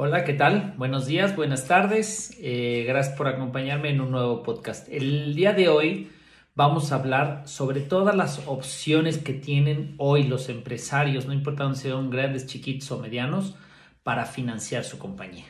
Hola, 0.00 0.22
¿qué 0.22 0.32
tal? 0.32 0.74
Buenos 0.76 1.06
días, 1.06 1.34
buenas 1.34 1.66
tardes. 1.66 2.30
Eh, 2.40 2.84
gracias 2.86 3.16
por 3.16 3.26
acompañarme 3.26 3.90
en 3.90 4.00
un 4.00 4.12
nuevo 4.12 4.44
podcast. 4.44 4.88
El 4.88 5.34
día 5.34 5.54
de 5.54 5.68
hoy 5.68 6.08
vamos 6.54 6.92
a 6.92 6.94
hablar 6.94 7.48
sobre 7.48 7.80
todas 7.80 8.14
las 8.14 8.46
opciones 8.46 9.18
que 9.18 9.32
tienen 9.32 9.96
hoy 9.98 10.22
los 10.22 10.50
empresarios, 10.50 11.26
no 11.26 11.32
importa 11.32 11.74
si 11.74 11.82
sean 11.82 12.10
grandes, 12.10 12.46
chiquitos 12.46 12.92
o 12.92 13.00
medianos, 13.00 13.56
para 14.04 14.24
financiar 14.24 14.84
su 14.84 15.00
compañía. 15.00 15.46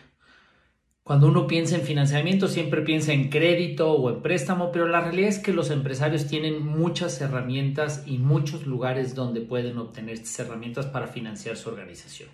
Cuando 1.02 1.28
uno 1.28 1.46
piensa 1.46 1.74
en 1.74 1.82
financiamiento 1.82 2.48
siempre 2.48 2.80
piensa 2.80 3.12
en 3.12 3.28
crédito 3.28 3.92
o 3.92 4.08
en 4.08 4.22
préstamo, 4.22 4.72
pero 4.72 4.88
la 4.88 5.02
realidad 5.02 5.28
es 5.28 5.40
que 5.40 5.52
los 5.52 5.70
empresarios 5.70 6.26
tienen 6.26 6.64
muchas 6.64 7.20
herramientas 7.20 8.02
y 8.06 8.16
muchos 8.16 8.66
lugares 8.66 9.14
donde 9.14 9.42
pueden 9.42 9.76
obtener 9.76 10.14
estas 10.14 10.38
herramientas 10.38 10.86
para 10.86 11.06
financiar 11.06 11.58
su 11.58 11.68
organización. 11.68 12.30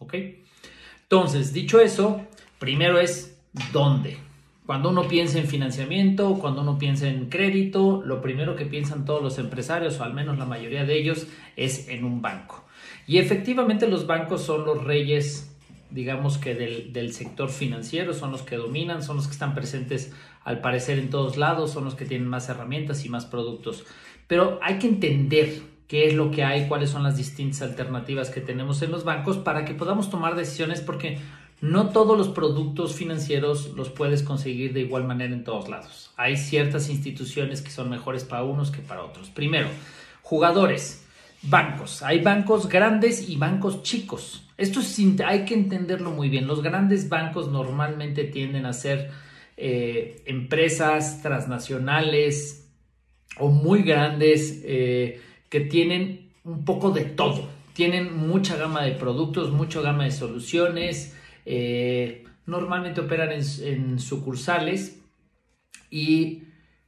¿Ok? 0.00 0.14
Entonces, 1.12 1.52
dicho 1.52 1.78
eso, 1.78 2.22
primero 2.58 2.98
es 2.98 3.38
dónde. 3.70 4.16
Cuando 4.64 4.88
uno 4.88 5.06
piensa 5.08 5.38
en 5.38 5.46
financiamiento, 5.46 6.38
cuando 6.38 6.62
uno 6.62 6.78
piensa 6.78 7.06
en 7.06 7.28
crédito, 7.28 8.02
lo 8.02 8.22
primero 8.22 8.56
que 8.56 8.64
piensan 8.64 9.04
todos 9.04 9.22
los 9.22 9.36
empresarios, 9.36 10.00
o 10.00 10.04
al 10.04 10.14
menos 10.14 10.38
la 10.38 10.46
mayoría 10.46 10.86
de 10.86 10.98
ellos, 10.98 11.26
es 11.54 11.86
en 11.88 12.06
un 12.06 12.22
banco. 12.22 12.64
Y 13.06 13.18
efectivamente 13.18 13.86
los 13.88 14.06
bancos 14.06 14.40
son 14.40 14.64
los 14.64 14.84
reyes, 14.84 15.54
digamos 15.90 16.38
que 16.38 16.54
del, 16.54 16.94
del, 16.94 17.12
sector 17.12 17.50
financiero, 17.50 18.14
son 18.14 18.32
los 18.32 18.40
que 18.40 18.56
dominan, 18.56 19.02
son 19.02 19.16
los 19.16 19.26
que 19.26 19.32
están 19.32 19.54
presentes 19.54 20.14
al 20.44 20.62
parecer 20.62 20.98
en 20.98 21.10
todos 21.10 21.36
lados, 21.36 21.72
son 21.72 21.84
los 21.84 21.94
que 21.94 22.06
tienen 22.06 22.26
más 22.26 22.48
herramientas 22.48 23.04
y 23.04 23.10
más 23.10 23.26
productos. 23.26 23.84
Pero 24.28 24.60
hay 24.62 24.78
que 24.78 24.86
entender 24.86 25.60
qué 25.92 26.06
es 26.06 26.14
lo 26.14 26.30
que 26.30 26.42
hay, 26.42 26.68
cuáles 26.68 26.88
son 26.88 27.02
las 27.02 27.18
distintas 27.18 27.60
alternativas 27.60 28.30
que 28.30 28.40
tenemos 28.40 28.80
en 28.80 28.90
los 28.90 29.04
bancos 29.04 29.36
para 29.36 29.66
que 29.66 29.74
podamos 29.74 30.08
tomar 30.08 30.34
decisiones 30.34 30.80
porque 30.80 31.18
no 31.60 31.90
todos 31.90 32.16
los 32.16 32.28
productos 32.28 32.94
financieros 32.94 33.74
los 33.76 33.90
puedes 33.90 34.22
conseguir 34.22 34.72
de 34.72 34.80
igual 34.80 35.04
manera 35.04 35.34
en 35.34 35.44
todos 35.44 35.68
lados. 35.68 36.10
Hay 36.16 36.38
ciertas 36.38 36.88
instituciones 36.88 37.60
que 37.60 37.70
son 37.70 37.90
mejores 37.90 38.24
para 38.24 38.42
unos 38.42 38.70
que 38.70 38.80
para 38.80 39.04
otros. 39.04 39.28
Primero, 39.28 39.68
jugadores, 40.22 41.04
bancos. 41.42 42.02
Hay 42.02 42.22
bancos 42.22 42.70
grandes 42.70 43.28
y 43.28 43.36
bancos 43.36 43.82
chicos. 43.82 44.48
Esto 44.56 44.80
hay 45.26 45.44
que 45.44 45.52
entenderlo 45.52 46.10
muy 46.10 46.30
bien. 46.30 46.46
Los 46.46 46.62
grandes 46.62 47.10
bancos 47.10 47.48
normalmente 47.48 48.24
tienden 48.24 48.64
a 48.64 48.72
ser 48.72 49.10
eh, 49.58 50.22
empresas 50.24 51.20
transnacionales 51.20 52.70
o 53.38 53.50
muy 53.50 53.82
grandes. 53.82 54.62
Eh, 54.64 55.20
que 55.52 55.60
tienen 55.60 56.30
un 56.44 56.64
poco 56.64 56.92
de 56.92 57.04
todo. 57.04 57.46
Tienen 57.74 58.16
mucha 58.16 58.56
gama 58.56 58.84
de 58.84 58.92
productos, 58.92 59.50
mucha 59.50 59.82
gama 59.82 60.04
de 60.04 60.10
soluciones. 60.10 61.14
Eh, 61.44 62.24
normalmente 62.46 63.02
operan 63.02 63.32
en, 63.32 63.98
sucursales 64.00 65.02
y 65.90 66.44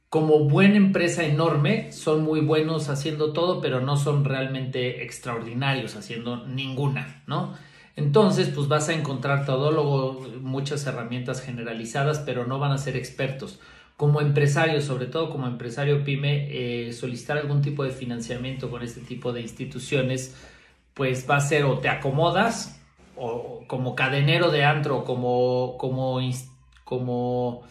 como 0.09 0.45
buena 0.45 0.77
empresa 0.77 1.23
enorme 1.23 1.91
son 1.91 2.23
muy 2.23 2.39
buenos 2.39 2.89
haciendo 2.89 3.33
todo, 3.33 3.61
pero 3.61 3.81
no 3.81 3.97
son 3.97 4.25
realmente 4.25 5.03
extraordinarios 5.03 5.95
haciendo 5.95 6.47
ninguna, 6.47 7.21
¿no? 7.27 7.53
Entonces, 7.95 8.47
pues 8.47 8.67
vas 8.67 8.89
a 8.89 8.93
encontrar 8.93 9.45
todólogo, 9.45 10.27
muchas 10.41 10.87
herramientas 10.87 11.39
generalizadas, 11.39 12.17
pero 12.17 12.47
no 12.47 12.57
van 12.57 12.71
a 12.71 12.79
ser 12.79 12.95
expertos 12.95 13.59
como 13.97 14.21
empresario, 14.21 14.81
sobre 14.81 15.07
todo 15.07 15.29
como 15.29 15.47
empresario 15.47 16.03
pyme, 16.03 16.47
eh, 16.87 16.93
solicitar 16.93 17.37
algún 17.37 17.61
tipo 17.61 17.83
de 17.83 17.91
financiamiento 17.91 18.69
con 18.69 18.83
este 18.83 19.01
tipo 19.01 19.31
de 19.31 19.41
instituciones, 19.41 20.35
pues 20.93 21.29
va 21.29 21.37
a 21.37 21.41
ser 21.41 21.63
o 21.63 21.79
te 21.79 21.89
acomodas 21.89 22.81
o 23.15 23.63
como 23.67 23.95
cadenero 23.95 24.51
de 24.51 24.65
antro, 24.65 25.03
como, 25.05 25.77
como, 25.77 26.19
como 26.83 27.63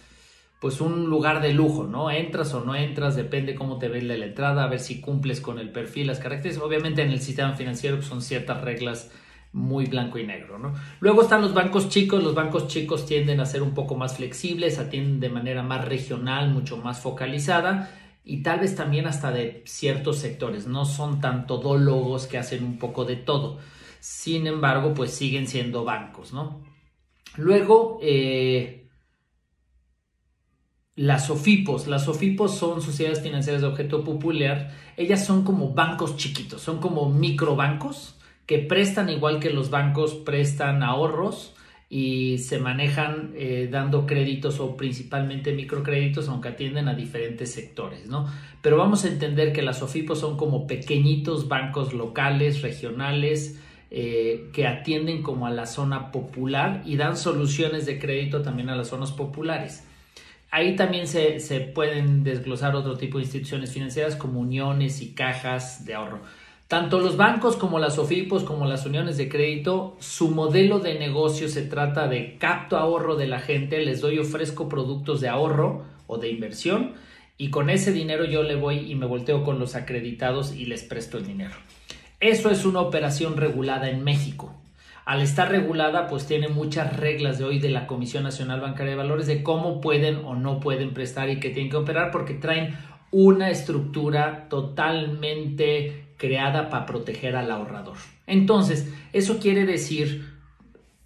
pues 0.60 0.80
un 0.80 1.10
lugar 1.10 1.42
de 1.42 1.52
lujo, 1.52 1.84
¿no? 1.84 2.10
Entras 2.10 2.54
o 2.54 2.64
no 2.64 2.74
entras, 2.74 3.16
depende 3.16 3.54
cómo 3.54 3.78
te 3.78 3.88
ve 3.88 4.00
la 4.00 4.14
entrada, 4.14 4.64
a 4.64 4.68
ver 4.68 4.80
si 4.80 5.02
cumples 5.02 5.42
con 5.42 5.58
el 5.58 5.70
perfil, 5.70 6.06
las 6.06 6.20
características. 6.20 6.66
Obviamente 6.66 7.02
en 7.02 7.10
el 7.10 7.20
sistema 7.20 7.54
financiero 7.54 7.96
pues, 7.96 8.08
son 8.08 8.22
ciertas 8.22 8.62
reglas 8.62 9.10
muy 9.54 9.86
blanco 9.86 10.18
y 10.18 10.26
negro. 10.26 10.58
¿no? 10.58 10.74
Luego 11.00 11.22
están 11.22 11.40
los 11.40 11.54
bancos 11.54 11.88
chicos, 11.88 12.22
los 12.22 12.34
bancos 12.34 12.68
chicos 12.68 13.06
tienden 13.06 13.40
a 13.40 13.46
ser 13.46 13.62
un 13.62 13.72
poco 13.72 13.94
más 13.94 14.16
flexibles, 14.16 14.78
atienden 14.78 15.20
de 15.20 15.30
manera 15.30 15.62
más 15.62 15.86
regional, 15.86 16.50
mucho 16.50 16.76
más 16.76 17.00
focalizada 17.00 17.90
y 18.24 18.42
tal 18.42 18.60
vez 18.60 18.74
también 18.74 19.06
hasta 19.06 19.30
de 19.30 19.62
ciertos 19.64 20.18
sectores, 20.18 20.66
no 20.66 20.84
son 20.84 21.20
tanto 21.20 21.60
todólogos 21.60 22.26
que 22.26 22.38
hacen 22.38 22.64
un 22.64 22.78
poco 22.78 23.04
de 23.04 23.16
todo, 23.16 23.58
sin 24.00 24.46
embargo 24.46 24.92
pues 24.92 25.12
siguen 25.12 25.46
siendo 25.46 25.84
bancos. 25.84 26.34
¿no? 26.34 26.62
Luego... 27.36 27.98
Eh, 28.02 28.80
las 30.96 31.26
SOFIPOS, 31.26 31.88
las 31.88 32.04
SOFIPOS 32.04 32.56
son 32.56 32.80
sociedades 32.80 33.20
financieras 33.20 33.62
de 33.62 33.66
objeto 33.66 34.04
popular, 34.04 34.72
ellas 34.96 35.26
son 35.26 35.42
como 35.42 35.74
bancos 35.74 36.16
chiquitos, 36.16 36.62
son 36.62 36.78
como 36.78 37.10
microbancos, 37.10 38.14
que 38.46 38.58
prestan 38.58 39.08
igual 39.08 39.40
que 39.40 39.50
los 39.50 39.70
bancos 39.70 40.14
prestan 40.14 40.82
ahorros 40.82 41.54
y 41.88 42.38
se 42.38 42.58
manejan 42.58 43.32
eh, 43.36 43.68
dando 43.70 44.06
créditos 44.06 44.58
o 44.58 44.76
principalmente 44.76 45.52
microcréditos, 45.52 46.28
aunque 46.28 46.48
atienden 46.48 46.88
a 46.88 46.94
diferentes 46.94 47.52
sectores, 47.52 48.06
¿no? 48.06 48.26
Pero 48.62 48.76
vamos 48.76 49.04
a 49.04 49.08
entender 49.08 49.52
que 49.52 49.62
las 49.62 49.82
OFIPOS 49.82 50.18
son 50.18 50.36
como 50.36 50.66
pequeñitos 50.66 51.46
bancos 51.46 51.92
locales, 51.92 52.62
regionales, 52.62 53.60
eh, 53.90 54.50
que 54.52 54.66
atienden 54.66 55.22
como 55.22 55.46
a 55.46 55.50
la 55.50 55.66
zona 55.66 56.10
popular 56.10 56.82
y 56.84 56.96
dan 56.96 57.16
soluciones 57.16 57.86
de 57.86 57.98
crédito 58.00 58.42
también 58.42 58.70
a 58.70 58.76
las 58.76 58.88
zonas 58.88 59.12
populares. 59.12 59.86
Ahí 60.50 60.74
también 60.74 61.06
se, 61.06 61.38
se 61.38 61.60
pueden 61.60 62.24
desglosar 62.24 62.74
otro 62.74 62.96
tipo 62.96 63.18
de 63.18 63.24
instituciones 63.24 63.72
financieras 63.72 64.16
como 64.16 64.40
uniones 64.40 65.00
y 65.00 65.12
cajas 65.14 65.84
de 65.84 65.94
ahorro. 65.94 66.22
Tanto 66.74 66.98
los 66.98 67.16
bancos 67.16 67.54
como 67.54 67.78
las 67.78 68.00
OFIPOS, 68.00 68.42
como 68.42 68.66
las 68.66 68.84
uniones 68.84 69.16
de 69.16 69.28
crédito, 69.28 69.96
su 70.00 70.32
modelo 70.32 70.80
de 70.80 70.98
negocio 70.98 71.48
se 71.48 71.62
trata 71.62 72.08
de 72.08 72.36
capto 72.36 72.76
ahorro 72.76 73.14
de 73.14 73.28
la 73.28 73.38
gente, 73.38 73.78
les 73.84 74.00
doy 74.00 74.18
ofrezco 74.18 74.68
productos 74.68 75.20
de 75.20 75.28
ahorro 75.28 75.84
o 76.08 76.18
de 76.18 76.30
inversión 76.30 76.94
y 77.38 77.50
con 77.50 77.70
ese 77.70 77.92
dinero 77.92 78.24
yo 78.24 78.42
le 78.42 78.56
voy 78.56 78.90
y 78.90 78.96
me 78.96 79.06
volteo 79.06 79.44
con 79.44 79.60
los 79.60 79.76
acreditados 79.76 80.52
y 80.52 80.66
les 80.66 80.82
presto 80.82 81.16
el 81.16 81.28
dinero. 81.28 81.54
Eso 82.18 82.50
es 82.50 82.64
una 82.64 82.80
operación 82.80 83.36
regulada 83.36 83.88
en 83.88 84.02
México. 84.02 84.52
Al 85.04 85.22
estar 85.22 85.52
regulada, 85.52 86.08
pues 86.08 86.26
tiene 86.26 86.48
muchas 86.48 86.96
reglas 86.96 87.38
de 87.38 87.44
hoy 87.44 87.60
de 87.60 87.70
la 87.70 87.86
Comisión 87.86 88.24
Nacional 88.24 88.60
Bancaria 88.60 88.90
de 88.90 88.96
Valores 88.96 89.28
de 89.28 89.44
cómo 89.44 89.80
pueden 89.80 90.24
o 90.24 90.34
no 90.34 90.58
pueden 90.58 90.92
prestar 90.92 91.30
y 91.30 91.38
qué 91.38 91.50
tienen 91.50 91.70
que 91.70 91.76
operar 91.76 92.10
porque 92.10 92.34
traen 92.34 92.76
una 93.12 93.48
estructura 93.48 94.48
totalmente 94.48 96.03
creada 96.24 96.70
para 96.70 96.86
proteger 96.86 97.36
al 97.36 97.50
ahorrador. 97.50 97.98
Entonces, 98.26 98.90
eso 99.12 99.38
quiere 99.38 99.66
decir 99.66 100.32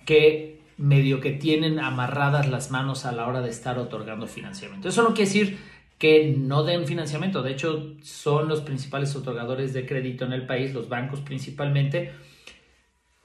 que 0.06 0.61
medio 0.77 1.21
que 1.21 1.33
tienen 1.33 1.81
amarradas 1.81 2.49
las 2.49 2.71
manos 2.71 3.05
a 3.05 3.11
la 3.11 3.27
hora 3.27 3.41
de 3.41 3.51
estar 3.51 3.81
otorgando 3.81 4.28
financiamiento. 4.28 4.89
Eso 4.89 5.03
no 5.03 5.09
quiere 5.09 5.25
decir 5.25 5.59
que 5.99 6.37
no 6.39 6.62
den 6.62 6.87
financiamiento, 6.87 7.43
de 7.43 7.51
hecho 7.51 7.97
son 8.03 8.49
los 8.49 8.61
principales 8.61 9.17
otorgadores 9.17 9.73
de 9.73 9.84
crédito 9.84 10.25
en 10.25 10.33
el 10.33 10.47
país, 10.47 10.73
los 10.73 10.89
bancos 10.89 11.21
principalmente, 11.21 12.12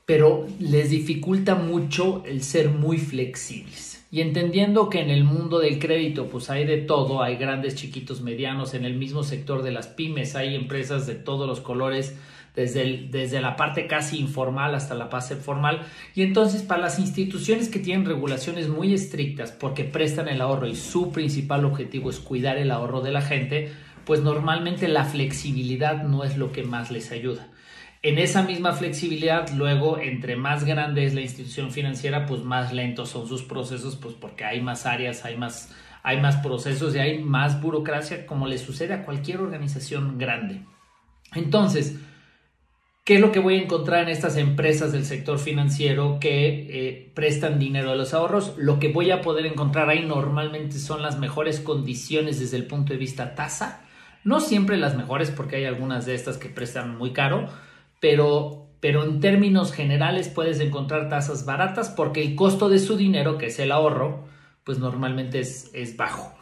pero 0.07 0.47
les 0.59 0.89
dificulta 0.89 1.53
mucho 1.53 2.23
el 2.25 2.41
ser 2.41 2.69
muy 2.69 2.97
flexibles. 2.97 4.02
Y 4.13 4.21
entendiendo 4.21 4.91
que 4.91 4.99
en 4.99 5.09
el 5.09 5.23
mundo 5.23 5.57
del 5.57 5.79
crédito 5.79 6.27
pues 6.27 6.51
hay 6.51 6.65
de 6.65 6.77
todo, 6.77 7.23
hay 7.23 7.35
grandes, 7.35 7.73
chiquitos, 7.73 8.21
medianos, 8.21 8.75
en 8.75 8.85
el 8.85 8.93
mismo 8.95 9.23
sector 9.23 9.63
de 9.63 9.71
las 9.71 9.87
pymes 9.87 10.35
hay 10.35 10.53
empresas 10.53 11.07
de 11.07 11.15
todos 11.15 11.47
los 11.47 11.61
colores, 11.61 12.15
desde, 12.55 13.07
desde 13.09 13.41
la 13.41 13.55
parte 13.55 13.87
casi 13.87 14.19
informal 14.19 14.75
hasta 14.75 14.93
la 14.93 15.09
parte 15.09 15.35
formal. 15.35 15.81
Y 16.13 16.21
entonces 16.21 16.61
para 16.61 16.83
las 16.83 16.99
instituciones 16.99 17.69
que 17.69 17.79
tienen 17.79 18.05
regulaciones 18.05 18.69
muy 18.69 18.93
estrictas 18.93 19.51
porque 19.51 19.83
prestan 19.83 20.27
el 20.27 20.41
ahorro 20.41 20.67
y 20.67 20.75
su 20.75 21.11
principal 21.11 21.65
objetivo 21.65 22.11
es 22.11 22.19
cuidar 22.19 22.59
el 22.59 22.69
ahorro 22.69 23.01
de 23.01 23.13
la 23.13 23.23
gente, 23.23 23.71
pues 24.05 24.21
normalmente 24.21 24.89
la 24.89 25.05
flexibilidad 25.05 26.03
no 26.03 26.23
es 26.23 26.37
lo 26.37 26.51
que 26.51 26.61
más 26.61 26.91
les 26.91 27.11
ayuda. 27.11 27.47
En 28.05 28.19
esa 28.19 28.43
misma 28.43 28.73
flexibilidad, 28.73 29.49
luego, 29.55 29.97
entre 29.97 30.35
más 30.35 30.65
grande 30.65 31.05
es 31.05 31.13
la 31.13 31.21
institución 31.21 31.71
financiera, 31.71 32.25
pues 32.25 32.43
más 32.43 32.73
lentos 32.73 33.07
son 33.07 33.29
sus 33.29 33.43
procesos, 33.43 33.95
pues 33.95 34.13
porque 34.13 34.43
hay 34.43 34.59
más 34.59 34.85
áreas, 34.85 35.23
hay 35.23 35.37
más, 35.37 35.73
hay 36.03 36.19
más 36.19 36.35
procesos 36.35 36.93
y 36.93 36.99
hay 36.99 37.23
más 37.23 37.61
burocracia, 37.61 38.25
como 38.25 38.45
le 38.45 38.57
sucede 38.57 38.93
a 38.93 39.05
cualquier 39.05 39.39
organización 39.39 40.17
grande. 40.17 40.65
Entonces, 41.33 41.97
¿qué 43.05 43.15
es 43.15 43.21
lo 43.21 43.31
que 43.31 43.39
voy 43.39 43.55
a 43.55 43.61
encontrar 43.61 44.03
en 44.03 44.09
estas 44.09 44.35
empresas 44.35 44.91
del 44.91 45.05
sector 45.05 45.39
financiero 45.39 46.17
que 46.19 46.67
eh, 46.69 47.11
prestan 47.15 47.57
dinero 47.57 47.91
a 47.91 47.95
los 47.95 48.13
ahorros? 48.13 48.55
Lo 48.57 48.79
que 48.79 48.91
voy 48.91 49.11
a 49.11 49.21
poder 49.21 49.45
encontrar 49.45 49.89
ahí 49.89 50.05
normalmente 50.05 50.77
son 50.77 51.01
las 51.01 51.19
mejores 51.19 51.61
condiciones 51.61 52.37
desde 52.37 52.57
el 52.57 52.67
punto 52.67 52.91
de 52.91 52.99
vista 52.99 53.33
tasa. 53.33 53.85
No 54.25 54.41
siempre 54.41 54.75
las 54.75 54.97
mejores 54.97 55.31
porque 55.31 55.55
hay 55.55 55.63
algunas 55.63 56.05
de 56.05 56.15
estas 56.15 56.37
que 56.37 56.49
prestan 56.49 56.97
muy 56.97 57.13
caro, 57.13 57.47
pero 58.03 58.63
pero 58.81 59.05
en 59.05 59.21
términos 59.21 59.71
generales 59.71 60.27
puedes 60.27 60.59
encontrar 60.59 61.07
tasas 61.07 61.45
baratas 61.45 61.87
porque 61.89 62.21
el 62.21 62.35
costo 62.35 62.67
de 62.67 62.79
su 62.79 62.97
dinero, 62.97 63.37
que 63.37 63.45
es 63.45 63.57
el 63.59 63.71
ahorro, 63.71 64.25
pues 64.65 64.77
normalmente 64.77 65.39
es, 65.39 65.71
es 65.73 65.95
bajo. 65.95 66.33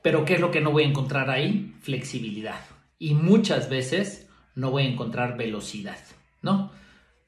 Pero 0.00 0.24
¿qué 0.24 0.36
es 0.36 0.40
lo 0.40 0.50
que 0.50 0.62
no 0.62 0.72
voy 0.72 0.84
a 0.84 0.86
encontrar 0.86 1.28
ahí? 1.28 1.74
Flexibilidad. 1.82 2.60
Y 2.98 3.12
muchas 3.12 3.68
veces 3.68 4.26
no 4.54 4.70
voy 4.70 4.84
a 4.84 4.88
encontrar 4.88 5.36
velocidad, 5.36 5.98
¿no? 6.40 6.72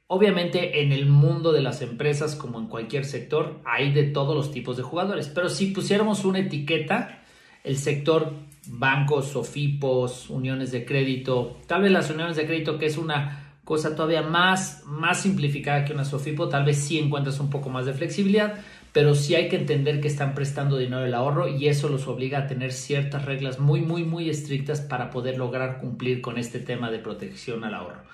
Obviamente 0.07 0.81
en 0.81 0.93
el 0.93 1.05
mundo 1.05 1.53
de 1.53 1.61
las 1.61 1.83
empresas, 1.83 2.35
como 2.35 2.59
en 2.59 2.69
cualquier 2.69 3.05
sector, 3.05 3.61
hay 3.67 3.93
de 3.93 4.05
todos 4.05 4.35
los 4.35 4.51
tipos 4.51 4.79
de 4.79 4.83
jugadores, 4.83 5.29
pero 5.29 5.51
si 5.51 5.67
pusiéramos 5.73 6.25
una 6.25 6.39
etiqueta, 6.39 7.23
el 7.65 7.77
sector 7.77 8.33
bancos, 8.69 9.29
sofipos, 9.29 10.31
uniones 10.31 10.73
de 10.73 10.87
crédito, 10.87 11.59
tal 11.67 11.83
vez 11.83 11.93
las 11.93 12.09
uniones 12.09 12.37
de 12.37 12.47
crédito 12.47 12.79
que 12.79 12.87
es 12.87 12.97
una 12.97 13.48
cosa 13.69 13.95
todavía 13.95 14.23
más, 14.23 14.83
más 14.87 15.21
simplificada 15.21 15.85
que 15.85 15.93
una 15.93 16.07
Sofipo, 16.07 16.49
tal 16.49 16.65
vez 16.65 16.79
sí 16.79 16.99
encuentras 16.99 17.39
un 17.39 17.51
poco 17.51 17.69
más 17.69 17.85
de 17.85 17.93
flexibilidad, 17.93 18.55
pero 18.95 19.15
sí 19.15 19.35
hay 19.35 19.51
que 19.51 19.57
entender 19.57 20.01
que 20.01 20.09
están 20.09 20.35
prestando 20.35 20.79
dinero 20.79 21.03
del 21.03 21.13
ahorro 21.13 21.49
y 21.49 21.69
eso 21.69 21.91
los 21.91 22.09
obliga 22.09 22.39
a 22.39 22.47
tener 22.47 22.73
ciertas 22.73 23.27
reglas 23.27 23.59
muy, 23.59 23.83
muy, 23.83 24.05
muy 24.05 24.31
estrictas 24.31 24.81
para 24.81 25.11
poder 25.11 25.37
lograr 25.37 25.81
cumplir 25.81 26.23
con 26.23 26.39
este 26.39 26.61
tema 26.61 26.91
de 26.91 27.01
protección 27.01 27.63
al 27.63 27.75
ahorro. 27.75 28.05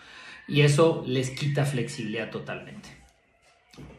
Y 0.48 0.62
eso 0.62 1.04
les 1.06 1.30
quita 1.30 1.64
flexibilidad 1.64 2.30
totalmente. 2.30 2.88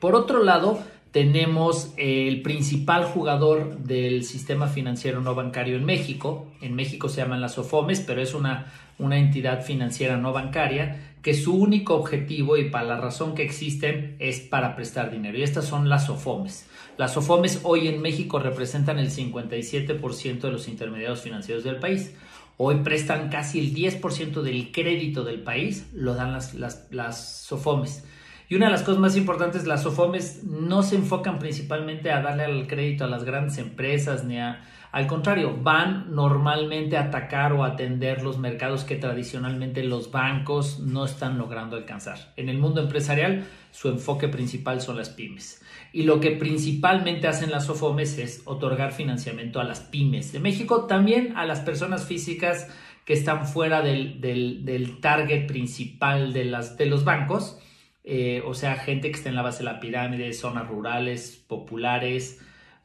Por 0.01 0.13
otro 0.13 0.43
lado, 0.43 0.83
tenemos 1.11 1.93
el 1.95 2.41
principal 2.41 3.05
jugador 3.05 3.77
del 3.77 4.25
sistema 4.25 4.67
financiero 4.67 5.21
no 5.21 5.35
bancario 5.35 5.77
en 5.77 5.85
México. 5.85 6.51
En 6.59 6.75
México 6.75 7.07
se 7.07 7.21
llaman 7.21 7.39
las 7.39 7.53
SOFOMES, 7.53 8.01
pero 8.01 8.21
es 8.21 8.33
una, 8.33 8.73
una 8.99 9.17
entidad 9.17 9.63
financiera 9.63 10.17
no 10.17 10.33
bancaria 10.33 11.14
que 11.25 11.33
su 11.33 11.55
único 11.55 11.95
objetivo 11.95 12.55
y 12.55 12.69
para 12.69 12.85
la 12.85 12.97
razón 12.97 13.33
que 13.33 13.41
existen 13.41 14.15
es 14.19 14.41
para 14.41 14.75
prestar 14.75 15.09
dinero. 15.09 15.35
Y 15.35 15.41
estas 15.41 15.65
son 15.65 15.89
las 15.89 16.05
SOFOMES. 16.05 16.67
Las 16.97 17.13
SOFOMES 17.13 17.61
hoy 17.63 17.87
en 17.87 17.99
México 17.99 18.37
representan 18.37 18.99
el 18.99 19.09
57% 19.09 20.41
de 20.41 20.51
los 20.51 20.67
intermediarios 20.67 21.21
financieros 21.21 21.63
del 21.63 21.77
país. 21.77 22.13
Hoy 22.57 22.75
prestan 22.83 23.29
casi 23.29 23.59
el 23.59 23.73
10% 23.73 24.43
del 24.43 24.71
crédito 24.71 25.23
del 25.23 25.41
país, 25.41 25.87
lo 25.95 26.13
dan 26.13 26.31
las, 26.31 26.53
las, 26.53 26.85
las 26.91 27.39
SOFOMES. 27.45 28.03
Y 28.47 28.53
una 28.53 28.67
de 28.67 28.73
las 28.73 28.83
cosas 28.83 29.01
más 29.01 29.17
importantes, 29.17 29.65
las 29.65 29.81
SOFOMES 29.81 30.43
no 30.43 30.83
se 30.83 30.95
enfocan 30.95 31.39
principalmente 31.39 32.11
a 32.11 32.21
darle 32.21 32.45
el 32.45 32.67
crédito 32.67 33.05
a 33.05 33.07
las 33.07 33.23
grandes 33.23 33.57
empresas 33.57 34.25
ni 34.25 34.37
a 34.37 34.63
al 34.95 35.07
contrario, 35.07 35.57
van 35.61 36.15
normalmente 36.15 36.95
a 36.95 37.07
atacar 37.07 37.51
o 37.51 37.65
atender 37.65 38.23
los 38.23 38.37
mercados 38.37 38.85
que 38.85 38.95
tradicionalmente 38.95 39.83
los 39.83 40.09
bancos 40.09 40.79
no 40.79 41.03
están 41.03 41.37
logrando 41.37 41.75
alcanzar. 41.75 42.31
En 42.37 42.47
el 42.47 42.59
mundo 42.59 42.79
empresarial, 42.79 43.45
su 43.71 43.89
enfoque 43.89 44.29
principal 44.29 44.79
son 44.79 44.95
las 44.95 45.09
pymes. 45.09 45.61
Y 45.91 46.03
lo 46.03 46.21
que 46.21 46.31
principalmente 46.31 47.27
hacen 47.27 47.51
las 47.51 47.65
SOFOMES 47.65 48.19
es 48.19 48.41
otorgar 48.45 48.93
financiamiento 48.93 49.59
a 49.59 49.65
las 49.65 49.81
pymes 49.81 50.31
de 50.31 50.39
México, 50.39 50.85
también 50.85 51.35
a 51.35 51.45
las 51.45 51.59
personas 51.59 52.05
físicas 52.05 52.69
que 53.03 53.11
están 53.11 53.47
fuera 53.47 53.81
del, 53.81 54.97
target 55.01 55.45
principal 55.45 56.31
de 56.31 56.85
los 56.85 57.03
bancos, 57.03 57.59
eh, 58.05 58.41
o 58.45 58.53
sea, 58.53 58.75
gente 58.75 59.11
que 59.11 59.17
está 59.17 59.27
en 59.27 59.35
la 59.35 59.41
base 59.41 59.57
de 59.57 59.65
la 59.65 59.81
pirámide, 59.81 60.31
zonas 60.31 60.69
rurales, 60.69 61.43
populares, 61.49 62.39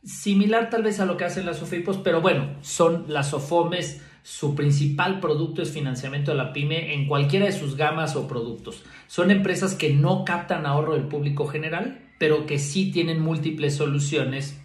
similar 0.04 0.70
tal 0.70 0.82
vez 0.82 1.00
a 1.00 1.06
lo 1.06 1.16
que 1.16 1.24
hacen 1.24 1.46
las 1.46 1.58
SOFIPOS, 1.58 1.98
pero 1.98 2.20
bueno, 2.20 2.56
son 2.62 3.04
las 3.08 3.30
SOFOMES, 3.30 4.02
su 4.22 4.54
principal 4.54 5.20
producto 5.20 5.62
es 5.62 5.70
financiamiento 5.70 6.30
de 6.30 6.36
la 6.36 6.52
pyme 6.52 6.94
en 6.94 7.06
cualquiera 7.06 7.46
de 7.46 7.52
sus 7.52 7.76
gamas 7.76 8.16
o 8.16 8.28
productos. 8.28 8.82
Son 9.06 9.30
empresas 9.30 9.74
que 9.74 9.94
no 9.94 10.24
captan 10.24 10.66
ahorro 10.66 10.94
del 10.94 11.08
público 11.08 11.46
general, 11.46 12.00
pero 12.18 12.44
que 12.46 12.58
sí 12.58 12.90
tienen 12.92 13.20
múltiples 13.20 13.76
soluciones 13.76 14.60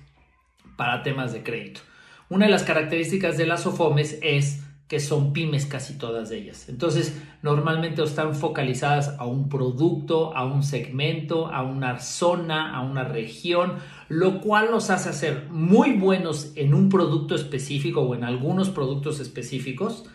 para 0.76 1.04
temas 1.04 1.32
de 1.32 1.44
crédito. 1.44 1.82
Una 2.28 2.46
de 2.46 2.52
las 2.52 2.64
características 2.64 3.38
de 3.38 3.46
las 3.46 3.64
SOFOMES 3.64 4.20
es 4.22 4.65
que 4.88 5.00
son 5.00 5.34
pymes 5.34 5.66
casi 5.66 5.98
todas 5.98 6.30
ellas. 6.32 6.70
Entonces, 6.70 7.20
normalmente 7.42 8.04
están 8.04 8.36
focalizadas 8.36 9.16
a 9.18 9.26
un 9.26 9.50
producto, 9.50 10.36
a 10.36 10.46
un 10.46 10.62
segmento, 10.62 11.48
a 11.48 11.64
una 11.64 12.00
zona, 12.00 12.76
a 12.76 12.82
una 12.82 13.04
región, 13.04 13.76
lo 14.10 14.42
cual 14.42 14.70
los 14.72 14.92
hace 14.92 15.12
ser 15.14 15.48
muy 15.50 15.94
buenos 15.94 16.52
en 16.56 16.74
un 16.76 16.90
producto 16.90 17.36
específico 17.36 18.02
o 18.02 18.14
en 18.14 18.24
algunos 18.24 18.70
productos 18.70 19.20
específicos 19.20 20.06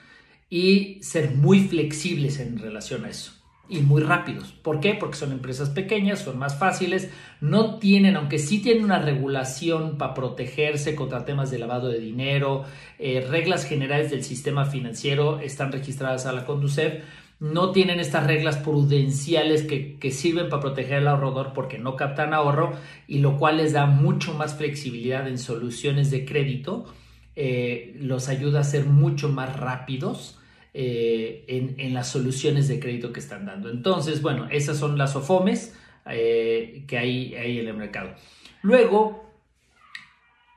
y 0.48 0.98
ser 1.02 1.32
muy 1.34 1.60
flexibles 1.66 2.38
en 2.38 2.58
relación 2.58 3.04
a 3.04 3.10
eso 3.10 3.39
y 3.70 3.80
muy 3.80 4.02
rápidos. 4.02 4.52
¿Por 4.52 4.80
qué? 4.80 4.94
Porque 4.94 5.16
son 5.16 5.30
empresas 5.30 5.70
pequeñas, 5.70 6.18
son 6.18 6.38
más 6.38 6.58
fáciles, 6.58 7.08
no 7.40 7.78
tienen, 7.78 8.16
aunque 8.16 8.38
sí 8.38 8.60
tienen 8.60 8.84
una 8.84 8.98
regulación 8.98 9.96
para 9.96 10.12
protegerse 10.12 10.96
contra 10.96 11.24
temas 11.24 11.50
de 11.50 11.60
lavado 11.60 11.88
de 11.88 12.00
dinero, 12.00 12.64
eh, 12.98 13.24
reglas 13.30 13.64
generales 13.64 14.10
del 14.10 14.24
sistema 14.24 14.66
financiero 14.66 15.38
están 15.38 15.70
registradas 15.70 16.26
a 16.26 16.32
la 16.32 16.44
Conducef, 16.44 17.04
no 17.38 17.70
tienen 17.70 18.00
estas 18.00 18.26
reglas 18.26 18.58
prudenciales 18.58 19.62
que, 19.62 20.10
sirven 20.10 20.50
para 20.50 20.60
proteger 20.60 20.98
al 20.98 21.08
ahorrador 21.08 21.52
porque 21.54 21.78
no 21.78 21.96
captan 21.96 22.34
ahorro 22.34 22.72
y 23.06 23.20
lo 23.20 23.38
cual 23.38 23.58
les 23.58 23.72
da 23.72 23.86
mucho 23.86 24.34
más 24.34 24.56
flexibilidad 24.56 25.26
en 25.26 25.38
soluciones 25.38 26.10
de 26.10 26.26
crédito, 26.26 26.84
eh, 27.36 27.94
los 27.98 28.28
ayuda 28.28 28.60
a 28.60 28.64
ser 28.64 28.84
mucho 28.84 29.30
más 29.30 29.56
rápidos 29.56 30.39
eh, 30.72 31.44
en, 31.48 31.94
las 31.94 32.08
soluciones 32.08 32.68
de 32.68 32.78
crédito 32.78 33.12
que 33.12 33.20
están 33.20 33.46
dando. 33.46 33.70
Entonces, 33.70 34.22
bueno, 34.22 34.48
esas 34.50 34.78
son 34.78 34.96
las 34.96 35.16
OFOMES 35.16 35.74
eh, 36.06 36.84
que 36.86 36.98
hay, 36.98 37.34
hay, 37.34 37.58
en 37.58 37.68
el 37.68 37.76
mercado. 37.76 38.14
Luego, 38.62 39.30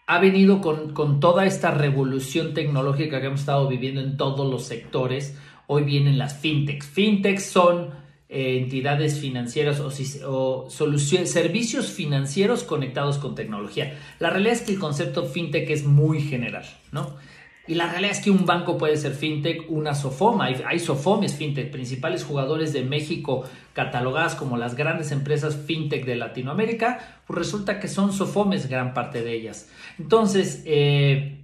ha 0.05 0.19
venido 0.19 0.61
con, 0.61 0.93
con, 0.93 1.19
toda 1.19 1.45
esta 1.45 1.71
revolución 1.71 2.53
tecnológica 2.53 3.21
que 3.21 3.27
hemos 3.27 3.39
estado 3.39 3.67
viviendo 3.67 4.01
en 4.01 4.17
todos 4.17 4.49
los 4.49 4.65
sectores. 4.65 5.37
Hoy 5.67 5.83
vienen 5.83 6.17
las 6.17 6.37
fintechs. 6.37 6.85
Fintechs 6.85 7.45
son 7.45 8.03
eh, 8.35 8.57
entidades 8.57 9.19
financieras 9.19 9.79
o, 9.79 9.91
o 10.27 10.69
servicios 10.69 11.91
financieros 11.91 12.63
conectados 12.63 13.19
con 13.19 13.35
tecnología. 13.35 13.99
La 14.17 14.31
realidad 14.31 14.53
es 14.53 14.61
que 14.61 14.71
el 14.71 14.79
concepto 14.79 15.25
fintech 15.25 15.69
es 15.69 15.85
muy 15.85 16.19
general, 16.19 16.65
¿no? 16.91 17.15
Y 17.65 17.75
la 17.75 17.89
realidad 17.89 18.11
es 18.11 18.19
que 18.19 18.29
un 18.29 18.45
banco 18.45 18.77
puede 18.77 18.97
ser 18.97 19.13
fintech, 19.13 19.69
una 19.69 19.95
Sofoma, 19.95 20.45
hay, 20.65 20.79
Sofomes 20.79 21.35
fintech, 21.35 21.71
principales 21.71 22.25
jugadores 22.25 22.73
de 22.73 22.83
México 22.83 23.45
catalogadas 23.71 24.35
como 24.35 24.57
las 24.57 24.75
grandes 24.75 25.11
empresas 25.11 25.55
fintech 25.55 26.05
de 26.05 26.17
Latinoamérica, 26.17 27.21
pues 27.25 27.39
resulta 27.39 27.79
que 27.79 27.87
son 27.87 28.11
Sofomes 28.11 28.67
gran 28.67 28.93
parte 28.93 29.23
de 29.23 29.33
ellas. 29.33 29.69
Entonces, 29.97 30.61
eh, 30.65 31.39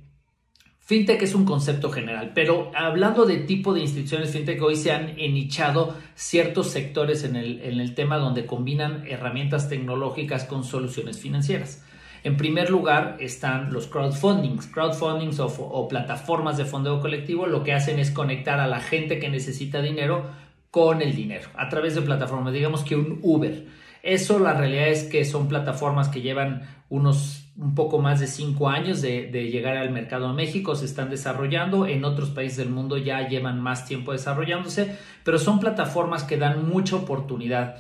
Fintech 0.90 1.22
es 1.22 1.36
un 1.36 1.46
concepto 1.46 1.92
general, 1.92 2.32
pero 2.34 2.72
hablando 2.74 3.26
de 3.26 3.38
tipo 3.38 3.76
de 3.76 3.82
instituciones 3.82 4.32
fintech, 4.32 4.60
hoy 4.60 4.76
se 4.76 4.92
han 4.92 5.20
enichado 5.20 5.96
ciertos 6.16 6.72
sectores 6.72 7.24
en 7.24 7.36
el, 7.36 7.62
en 7.62 7.80
el 7.80 7.94
tema 7.94 8.18
donde 8.18 8.48
combinan 8.48 9.06
herramientas 9.08 9.70
tecnológicas 9.70 10.46
con 10.46 10.64
soluciones 10.64 11.20
financieras. 11.20 11.84
En 12.24 12.38
primer 12.38 12.70
lugar 12.70 13.18
están 13.20 13.72
los 13.72 13.88
crowdfundings. 13.88 14.68
Crowdfundings 14.68 15.40
o, 15.40 15.88
plataformas 15.88 16.58
de 16.58 16.66
fondeo 16.66 17.00
colectivo 17.00 17.48
lo 17.48 17.64
que 17.64 17.74
hacen 17.74 18.00
es 18.00 18.12
conectar 18.12 18.60
a 18.60 18.68
la 18.68 18.80
gente 18.80 19.20
que 19.20 19.30
necesita 19.30 19.82
dinero 19.82 20.26
con 20.72 21.02
el 21.02 21.16
dinero 21.16 21.50
a 21.56 21.70
través 21.70 21.96
de 21.96 22.02
plataformas, 22.02 22.54
digamos 22.54 22.84
que 22.84 22.96
un 22.96 23.20
Uber. 23.24 23.66
Eso 24.04 24.40
la 24.40 24.54
realidad 24.54 24.88
es 24.88 25.04
que 25.04 25.26
son 25.26 25.48
plataformas 25.48 26.10
que 26.10 26.22
llevan 26.22 26.64
unos 26.90 27.46
un 27.58 27.76
poco 27.76 28.00
más 28.00 28.22
de 28.22 28.28
cinco 28.28 28.70
años 28.70 29.02
de, 29.02 29.28
de, 29.28 29.50
llegar 29.50 29.76
al 29.76 29.92
mercado 29.92 30.30
en 30.30 30.36
México, 30.36 30.76
se 30.76 30.86
están 30.86 31.10
desarrollando, 31.10 31.86
en 31.86 32.06
otros 32.06 32.30
países 32.30 32.58
del 32.58 32.70
mundo 32.70 32.98
ya 32.98 33.28
llevan 33.28 33.60
más 33.62 33.86
tiempo 33.86 34.14
desarrollándose, 34.14 34.96
pero 35.26 35.38
son 35.38 35.60
plataformas 35.60 36.24
que 36.24 36.38
dan 36.38 36.70
mucha 36.70 36.96
oportunidad 36.96 37.76